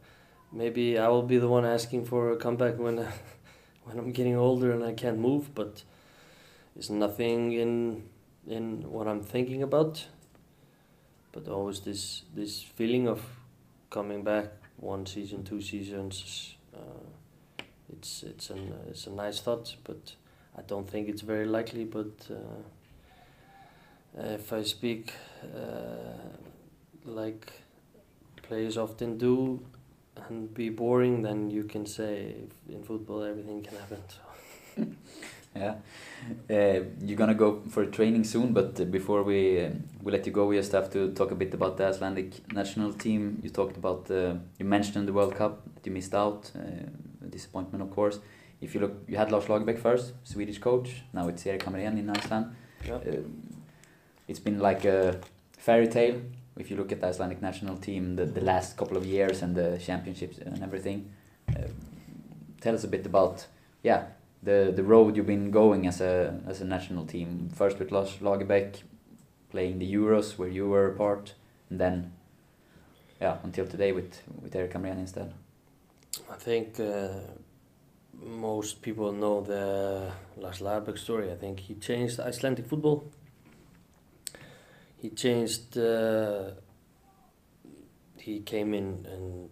[0.53, 2.97] maybe I will be the one asking for a comeback when
[3.85, 5.83] when I'm getting older and I can't move, but
[6.77, 8.03] it's nothing in
[8.47, 10.07] in what I'm thinking about.
[11.33, 13.23] But always this this feeling of
[13.91, 16.57] coming back one season, two seasons.
[16.75, 17.61] Uh,
[17.93, 20.15] it's it's an it's a nice thought, but
[20.57, 21.85] I don't think it's very likely.
[21.85, 22.63] But uh,
[24.35, 25.13] if I speak
[25.55, 26.19] uh,
[27.05, 27.53] like
[28.43, 29.61] players often do,
[30.29, 32.35] and be boring, then you can say
[32.69, 34.97] in football everything can happen.
[35.57, 35.75] Yeah,
[36.51, 39.71] uh, you're gonna go for training soon, but uh, before we uh,
[40.03, 42.93] we let you go, we just have to talk a bit about the Icelandic national
[42.93, 43.41] team.
[43.43, 46.61] You talked about uh, you mentioned the World Cup that you missed out, uh,
[47.29, 48.19] disappointment of course.
[48.61, 51.03] If you look, you had Lars Lagerbäck first, Swedish coach.
[51.13, 52.47] Now it's Erik Hamrén in Iceland.
[52.87, 52.95] Yeah.
[52.95, 53.23] Uh,
[54.29, 55.21] it's been like a
[55.59, 56.21] fairy tale
[56.59, 59.55] if you look at the Icelandic national team, the, the last couple of years and
[59.55, 61.11] the championships and everything,
[61.51, 61.69] uh,
[62.61, 63.47] tell us a bit about
[63.83, 64.05] yeah
[64.43, 67.51] the the road you've been going as a as a national team.
[67.55, 68.83] First with Lars Lagerbäck,
[69.51, 71.35] playing the Euros where you were a part,
[71.71, 72.13] and then
[73.21, 75.33] yeah until today with with Erik Hamrén instead.
[76.31, 77.09] I think uh,
[78.13, 81.31] most people know the Lars Lagerbäck story.
[81.31, 83.05] I think he changed Icelandic football
[84.99, 85.79] he changed.
[85.79, 86.51] Uh,
[88.17, 89.51] he came in and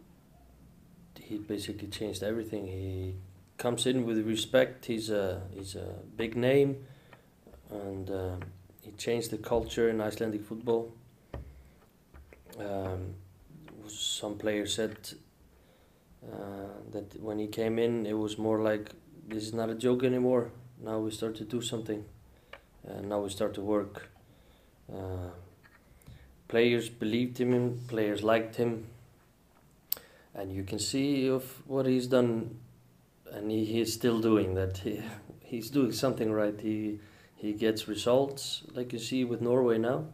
[1.20, 2.66] he basically changed everything.
[2.66, 3.14] He
[3.64, 4.84] comes in with respect.
[4.84, 6.70] He's a he's a big name,
[7.70, 8.36] and uh,
[8.82, 10.92] he changed the culture in Icelandic football.
[12.58, 13.14] Um,
[13.88, 14.96] some players said
[16.30, 18.90] uh, that when he came in, it was more like
[19.28, 20.50] this is not a joke anymore.
[20.88, 22.04] Now we start to do something,
[22.86, 24.10] and now we start to work.
[24.92, 25.30] Uh,
[26.48, 28.88] players believed him, players liked him,
[30.34, 32.58] and you can see of what he's done,
[33.32, 34.78] and he, he is still doing that.
[34.78, 35.02] He,
[35.40, 36.58] he's doing something right.
[36.58, 37.00] He
[37.36, 40.06] he gets results like you see with Norway now,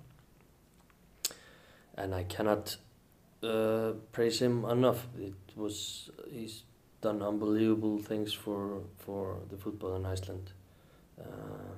[1.97, 2.77] and I cannot
[3.43, 5.07] uh, praise him enough.
[5.19, 6.63] It was he's
[7.01, 10.53] done unbelievable things for for the football in Iceland.
[11.21, 11.75] Uh,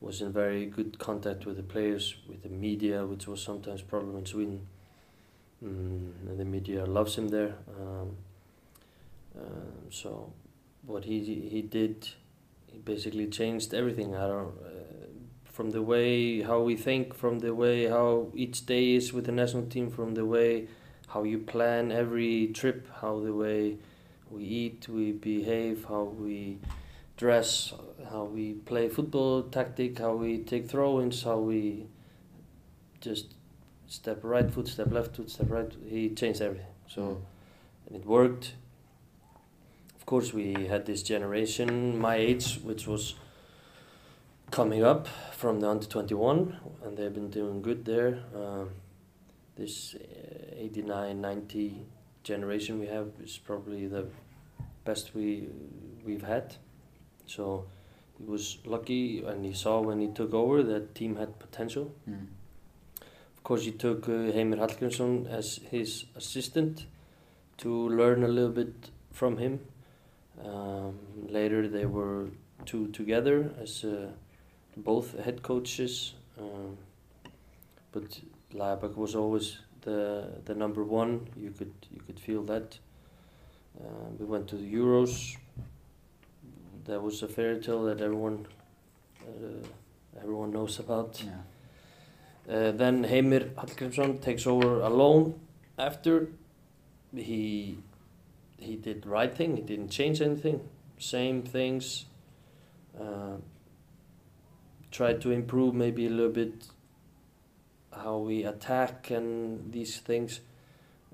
[0.00, 4.16] was in very good contact with the players, with the media, which was sometimes problem
[4.16, 4.66] in Sweden.
[5.62, 7.54] Mm, and the media loves him there.
[7.78, 8.16] Um,
[9.38, 10.32] uh, so,
[10.86, 11.18] what he
[11.48, 12.08] he did,
[12.66, 14.14] he basically changed everything.
[14.14, 15.06] I don't, uh,
[15.44, 19.32] from the way how we think, from the way how each day is with the
[19.32, 20.68] national team, from the way
[21.08, 23.76] how you plan every trip, how the way
[24.30, 26.58] we eat, we behave, how we
[27.16, 27.74] dress,
[28.10, 31.86] how we play football tactic, how we take throw-ins, how we
[33.00, 33.34] just
[33.88, 35.72] step right foot, step left foot, step right.
[35.88, 36.66] He changed everything.
[36.88, 37.20] So,
[37.86, 38.54] and it worked.
[40.10, 43.14] Of course, we had this generation, my age, which was
[44.50, 48.18] coming up from the under 21, and they've been doing good there.
[48.34, 48.70] Um,
[49.56, 51.86] this uh, 89 90
[52.24, 54.08] generation we have is probably the
[54.84, 55.46] best we
[56.04, 56.56] we've had.
[57.26, 57.66] So
[58.18, 61.94] he was lucky and he saw when he took over that team had potential.
[62.08, 62.26] Mm.
[63.36, 66.86] Of course, he took uh, Heimir Hallgrímsson as his assistant
[67.58, 69.60] to learn a little bit from him.
[70.44, 72.28] Um, later, they were
[72.64, 74.10] two together as uh,
[74.76, 76.14] both head coaches.
[76.38, 76.76] Um,
[77.92, 78.20] but
[78.54, 81.28] Lagerbäck was always the the number one.
[81.36, 82.78] You could you could feel that.
[83.80, 85.36] Uh, we went to the Euros
[86.84, 88.46] that was a fairy tale that everyone
[89.22, 89.66] uh,
[90.20, 91.22] everyone knows about.
[91.22, 92.52] Yeah.
[92.52, 95.40] Uh, then Heimir Hallgrímsson takes over alone
[95.78, 96.28] after
[97.14, 97.78] he
[98.60, 99.56] he did right thing.
[99.56, 100.60] He didn't change anything.
[100.98, 102.06] Same things.
[102.98, 103.36] Uh,
[104.90, 106.66] tried to improve maybe a little bit
[107.92, 110.40] how we attack and these things.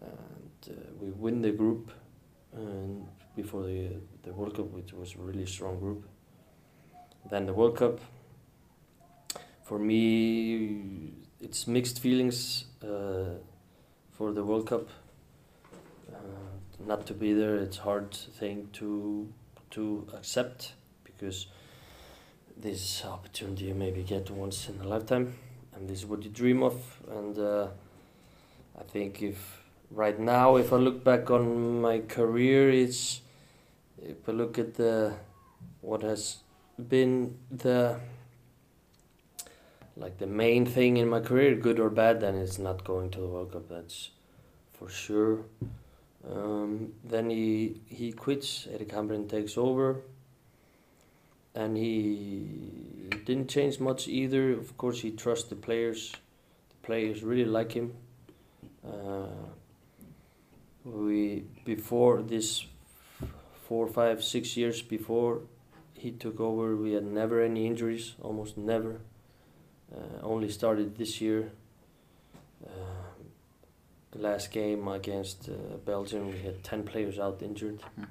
[0.00, 1.92] And uh, we win the group
[2.52, 3.90] and before the
[4.22, 6.04] the World Cup, which was a really strong group.
[7.30, 8.00] Then the World Cup.
[9.62, 13.38] For me, it's mixed feelings uh,
[14.12, 14.88] for the World Cup.
[16.86, 19.32] Not to be there, it's hard thing to
[19.70, 21.48] to accept because
[22.56, 25.34] this opportunity you maybe get once in a lifetime,
[25.74, 26.76] and this is what you dream of.
[27.10, 27.68] And uh,
[28.78, 33.20] I think if right now, if I look back on my career, it's
[34.00, 35.14] if I look at the
[35.80, 36.36] what has
[36.88, 37.98] been the
[39.96, 43.20] like the main thing in my career, good or bad, then it's not going to
[43.20, 43.68] the World Cup.
[43.68, 44.10] That's
[44.72, 45.46] for sure.
[46.30, 48.66] Um, then he he quits.
[48.72, 50.02] Erik Hamrén takes over,
[51.54, 54.52] and he didn't change much either.
[54.52, 56.12] Of course, he trusts the players.
[56.70, 57.94] The players really like him.
[58.84, 59.26] Uh,
[60.84, 62.66] we before this
[63.68, 65.42] four, five, six years before
[65.94, 69.00] he took over, we had never any injuries, almost never.
[69.94, 71.52] Uh, only started this year.
[74.16, 77.80] Uh, the last game against uh, Belgium, we had 10 players out injured.
[77.98, 78.06] Mm.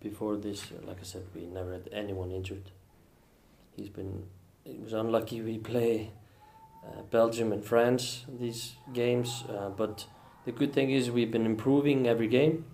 [0.00, 2.70] before this, like I said, we never had anyone injured.
[3.76, 4.24] He's been,
[4.64, 6.12] it was unlucky we play
[6.84, 10.06] uh, Belgium and France these games, uh, but
[10.44, 12.64] the good thing is we've been improving every game.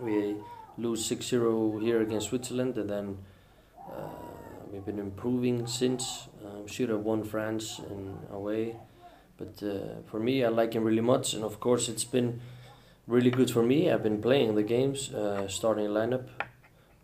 [0.00, 0.36] We
[0.76, 3.18] lose 6-0 here against Switzerland and then
[3.88, 4.08] uh,
[4.70, 6.28] we've been improving since.
[6.44, 8.76] Um, should have won France in away,
[9.36, 12.40] but uh, for me, I like him really much, and of course, it's been
[13.06, 13.90] really good for me.
[13.90, 16.28] I've been playing the games, uh, starting lineup,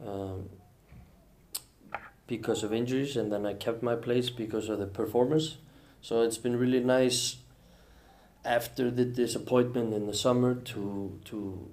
[0.05, 0.49] um,
[2.27, 5.59] because of injuries, and then I kept my place because of the performance.
[6.01, 7.37] So it's been really nice
[8.45, 11.71] after the disappointment in the summer to to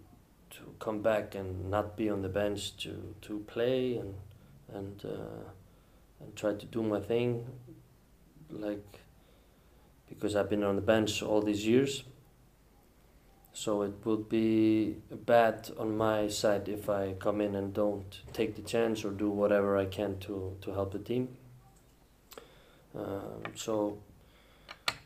[0.52, 4.14] to come back and not be on the bench to to play and
[4.74, 5.50] and uh,
[6.20, 7.46] and try to do my thing
[8.52, 9.02] like
[10.10, 12.04] because I've been on the bench all these years.
[13.54, 18.56] So it would be bad on my side if I come in and don't take
[18.56, 21.30] the chance or do whatever I can to to help the team.
[22.96, 23.98] Um, so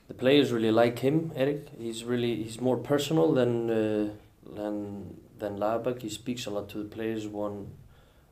[0.07, 1.67] the players really like him Erik.
[1.77, 4.09] he's really he's more personal than uh,
[4.55, 7.71] than than Lagerbäck he speaks a lot to the players one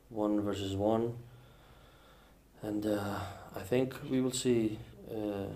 [0.08, 1.14] one versus one.
[2.62, 3.18] And uh,
[3.56, 4.78] I think we will see
[5.10, 5.48] uh,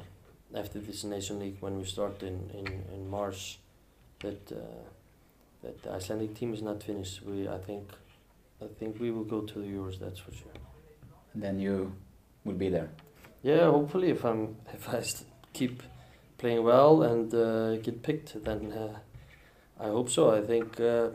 [0.54, 3.58] after this Nation League when we start in, in, in March
[4.20, 4.56] that uh,
[5.62, 7.22] that the Icelandic team is not finished.
[7.22, 7.90] We I think
[8.62, 9.98] I think we will go to the Euros.
[9.98, 10.52] That's for sure.
[11.34, 11.92] And then you
[12.44, 12.90] will be there.
[13.42, 15.02] Yeah, hopefully if I'm if I
[15.52, 15.82] keep
[16.38, 18.98] playing well and uh, get picked, then uh,
[19.80, 20.34] I hope so.
[20.34, 21.08] I think uh,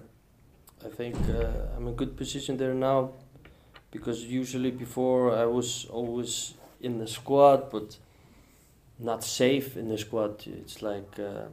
[0.85, 3.11] I think uh, I'm in good position there now
[3.91, 7.97] because usually before I was always in the squad, but
[9.01, 10.45] not safe in the squad.
[10.47, 11.45] It's like uh,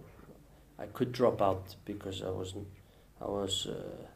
[0.78, 2.68] I could drop out because I wasn't.
[3.20, 4.06] I was uh,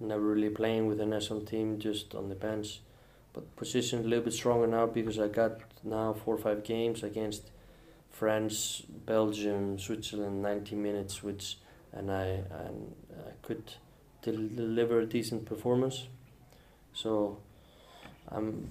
[0.00, 2.80] never really playing with the national team, just on the bench.
[3.32, 7.02] But position a little bit stronger now because I got now four or five games
[7.02, 7.50] against
[8.10, 11.58] France, Belgium, Switzerland, 90 minutes, which
[11.92, 13.72] and I and I could
[14.22, 16.06] deliver a decent performance.
[16.94, 17.38] So
[18.28, 18.70] I'm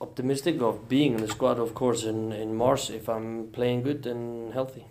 [0.00, 4.06] optimistic of being in the squad, of course, in, in Mars if I'm playing good
[4.06, 4.86] and healthy.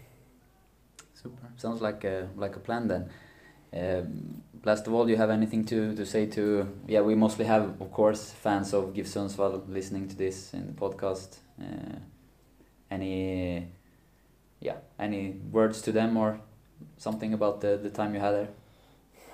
[1.13, 1.47] Super.
[1.57, 3.09] Sounds like a like a plan then.
[3.71, 6.67] Um, last of all, do you have anything to, to say to?
[6.87, 10.73] Yeah, we mostly have, of course, fans of GIF Sundsvall listening to this in the
[10.73, 11.37] podcast.
[11.61, 11.99] Uh,
[12.89, 13.67] any,
[14.59, 16.39] yeah, any words to them or
[16.97, 18.49] something about the the time you had there?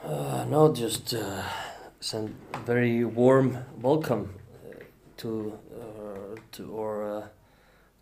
[0.04, 1.44] Uh, no, just uh,
[2.00, 2.36] send
[2.66, 4.34] very warm welcome
[5.18, 7.28] to uh, to or uh,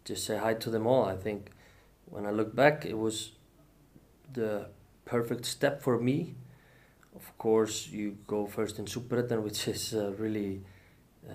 [0.05, 1.05] just say hi to them all.
[1.05, 1.51] I think
[2.05, 3.31] when I look back, it was
[4.31, 4.67] the
[5.05, 6.35] perfect step for me.
[7.15, 10.61] Of course, you go first in Superettan, which is a really
[11.29, 11.33] uh,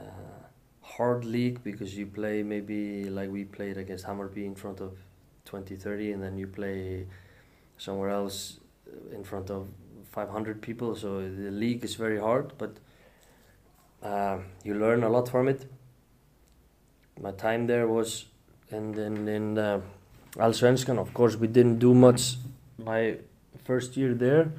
[0.83, 4.97] hard league because you play maybe like we played against Hammarby in front of
[5.45, 7.07] 20, 30, and then you play
[7.79, 8.59] somewhere else
[9.13, 9.69] in front of
[10.13, 10.95] 500 people.
[10.97, 12.79] So the league is very hard, but
[14.03, 15.67] uh, you learn a lot from it.
[17.21, 18.27] My time there was
[18.71, 19.81] and then in uh,
[20.37, 22.37] Allsvenskan, of course, we didn't do much
[22.77, 23.17] my
[23.65, 24.53] first year there,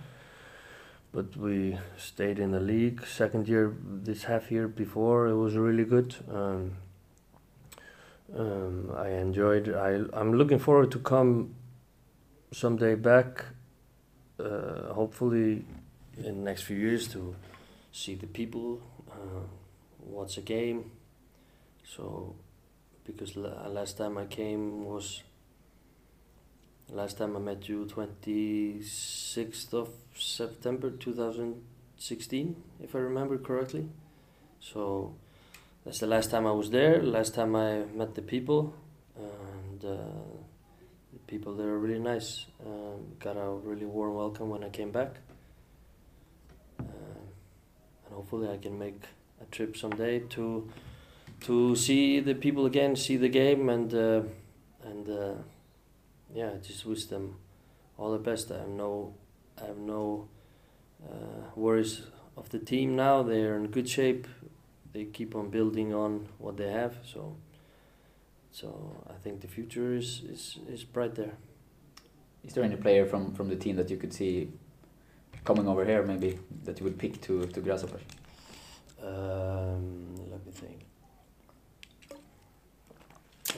[1.14, 3.06] but we stayed in the league.
[3.06, 6.16] Second year, this half year before, it was really good.
[6.32, 6.78] Um,
[8.36, 9.74] um, I enjoyed.
[9.74, 11.56] I I'm looking forward to come
[12.52, 13.46] someday back.
[14.40, 15.66] Uh, hopefully,
[16.18, 17.36] in the next few years to
[17.92, 18.82] see the people,
[19.20, 19.44] uh,
[20.00, 20.92] watch a game.
[21.96, 22.36] So,
[23.06, 25.24] because la- last time I came was
[26.92, 33.88] last time I met you 26th of September 2016, if I remember correctly.
[34.60, 35.16] So
[35.86, 37.02] that's the last time I was there.
[37.02, 38.74] Last time I met the people,
[39.16, 39.96] and uh,
[41.14, 42.46] the people there are really nice.
[42.66, 45.16] Um, got a really warm welcome when I came back,
[48.20, 49.02] hopefully I can make
[49.42, 50.70] a trip someday to
[51.48, 54.22] to see the people again, see the game, and uh,
[54.84, 55.36] and uh,
[56.34, 57.38] yeah, just wish them
[57.98, 58.52] all the best.
[58.52, 59.14] I have no
[59.62, 60.28] I have no
[61.10, 62.02] uh, worries
[62.36, 63.24] of the team now.
[63.24, 64.28] They are in good shape.
[64.92, 66.98] They keep on building on what they have.
[67.06, 67.38] So
[68.52, 68.68] so
[69.10, 71.38] I think the future is is, is bright there.
[72.44, 74.50] Is there any player from, from the team that you could see
[75.44, 78.00] coming over here, maybe that you would pick to to Grasshopper?
[79.04, 80.80] Um, let me think.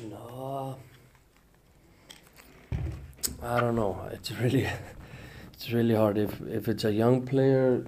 [0.10, 0.78] No,
[3.44, 4.10] I don't know.
[4.12, 4.68] It's really,
[5.54, 6.18] it's really hard.
[6.18, 7.86] If if it's a young player,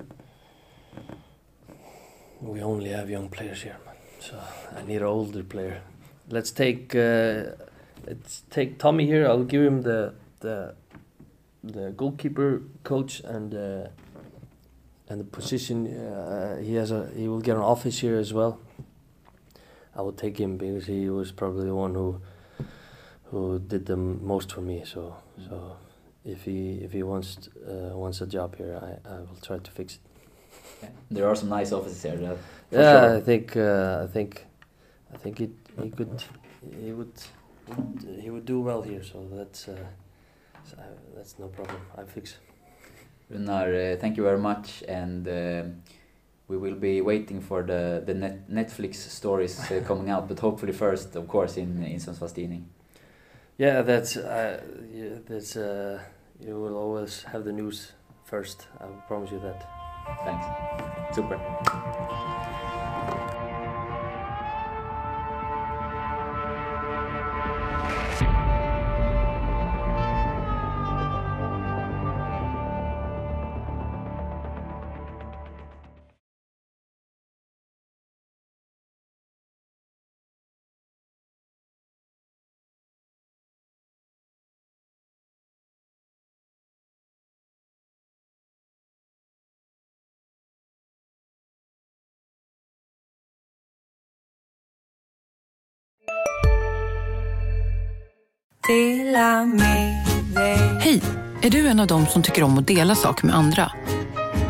[2.41, 3.95] we only have young players here, man.
[4.19, 4.39] So
[4.75, 5.81] I need an older player.
[6.29, 7.51] Let's take uh,
[8.05, 9.27] let's take Tommy here.
[9.27, 10.75] I'll give him the the
[11.63, 13.87] the goalkeeper coach and uh,
[15.09, 15.87] and the position.
[15.87, 18.59] Uh, he has a he will get an office here as well.
[19.95, 22.19] I will take him because he was probably the one who
[23.31, 24.83] who did the m- most for me.
[24.85, 25.15] So
[25.47, 25.77] so
[26.25, 29.71] if he if he wants uh, wants a job here, I, I will try to
[29.71, 29.99] fix it.
[31.11, 32.17] There are some nice offices here.
[32.17, 32.37] That,
[32.71, 33.17] yeah, sure.
[33.17, 34.45] I think uh, I think
[35.13, 35.51] I think it
[35.81, 36.23] he could
[36.83, 37.13] he would
[37.67, 39.03] would- he would do well here.
[39.03, 39.77] So that's uh,
[40.65, 40.77] so
[41.15, 41.81] that's no problem.
[41.97, 42.37] I fix.
[43.31, 45.63] Runar, uh, thank you very much, and uh,
[46.47, 50.73] we will be waiting for the the net Netflix stories uh, coming out, but hopefully
[50.73, 52.65] first, of course, in in Sundsvalls Tidning.
[53.57, 54.61] Yeah, that's uh,
[54.93, 55.99] yeah, that's uh,
[56.39, 57.93] you will always have the news
[58.25, 58.67] first.
[58.79, 59.67] I promise you that.
[60.25, 61.15] Thanks.
[61.15, 61.39] Super.
[98.67, 99.13] Hej!
[101.41, 103.71] Är du en av dem som tycker om att dela saker med andra?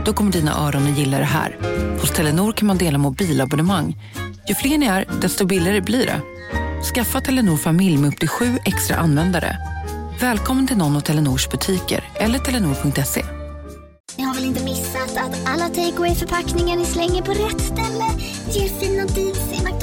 [0.05, 1.57] Då kommer dina öron att gilla det här.
[2.01, 3.97] Hos Telenor kan man dela mobilabonnemang.
[4.47, 6.21] Ju fler ni är, desto billigare blir det.
[6.93, 9.57] Skaffa Telenor familj med upp till sju extra användare.
[10.19, 13.25] Välkommen till någon av Telenors butiker eller telenor.se.
[14.17, 18.05] Ni har väl inte missat att alla takeaway förpackningar ni slänger på rätt ställe
[18.51, 19.82] ger fina deals i.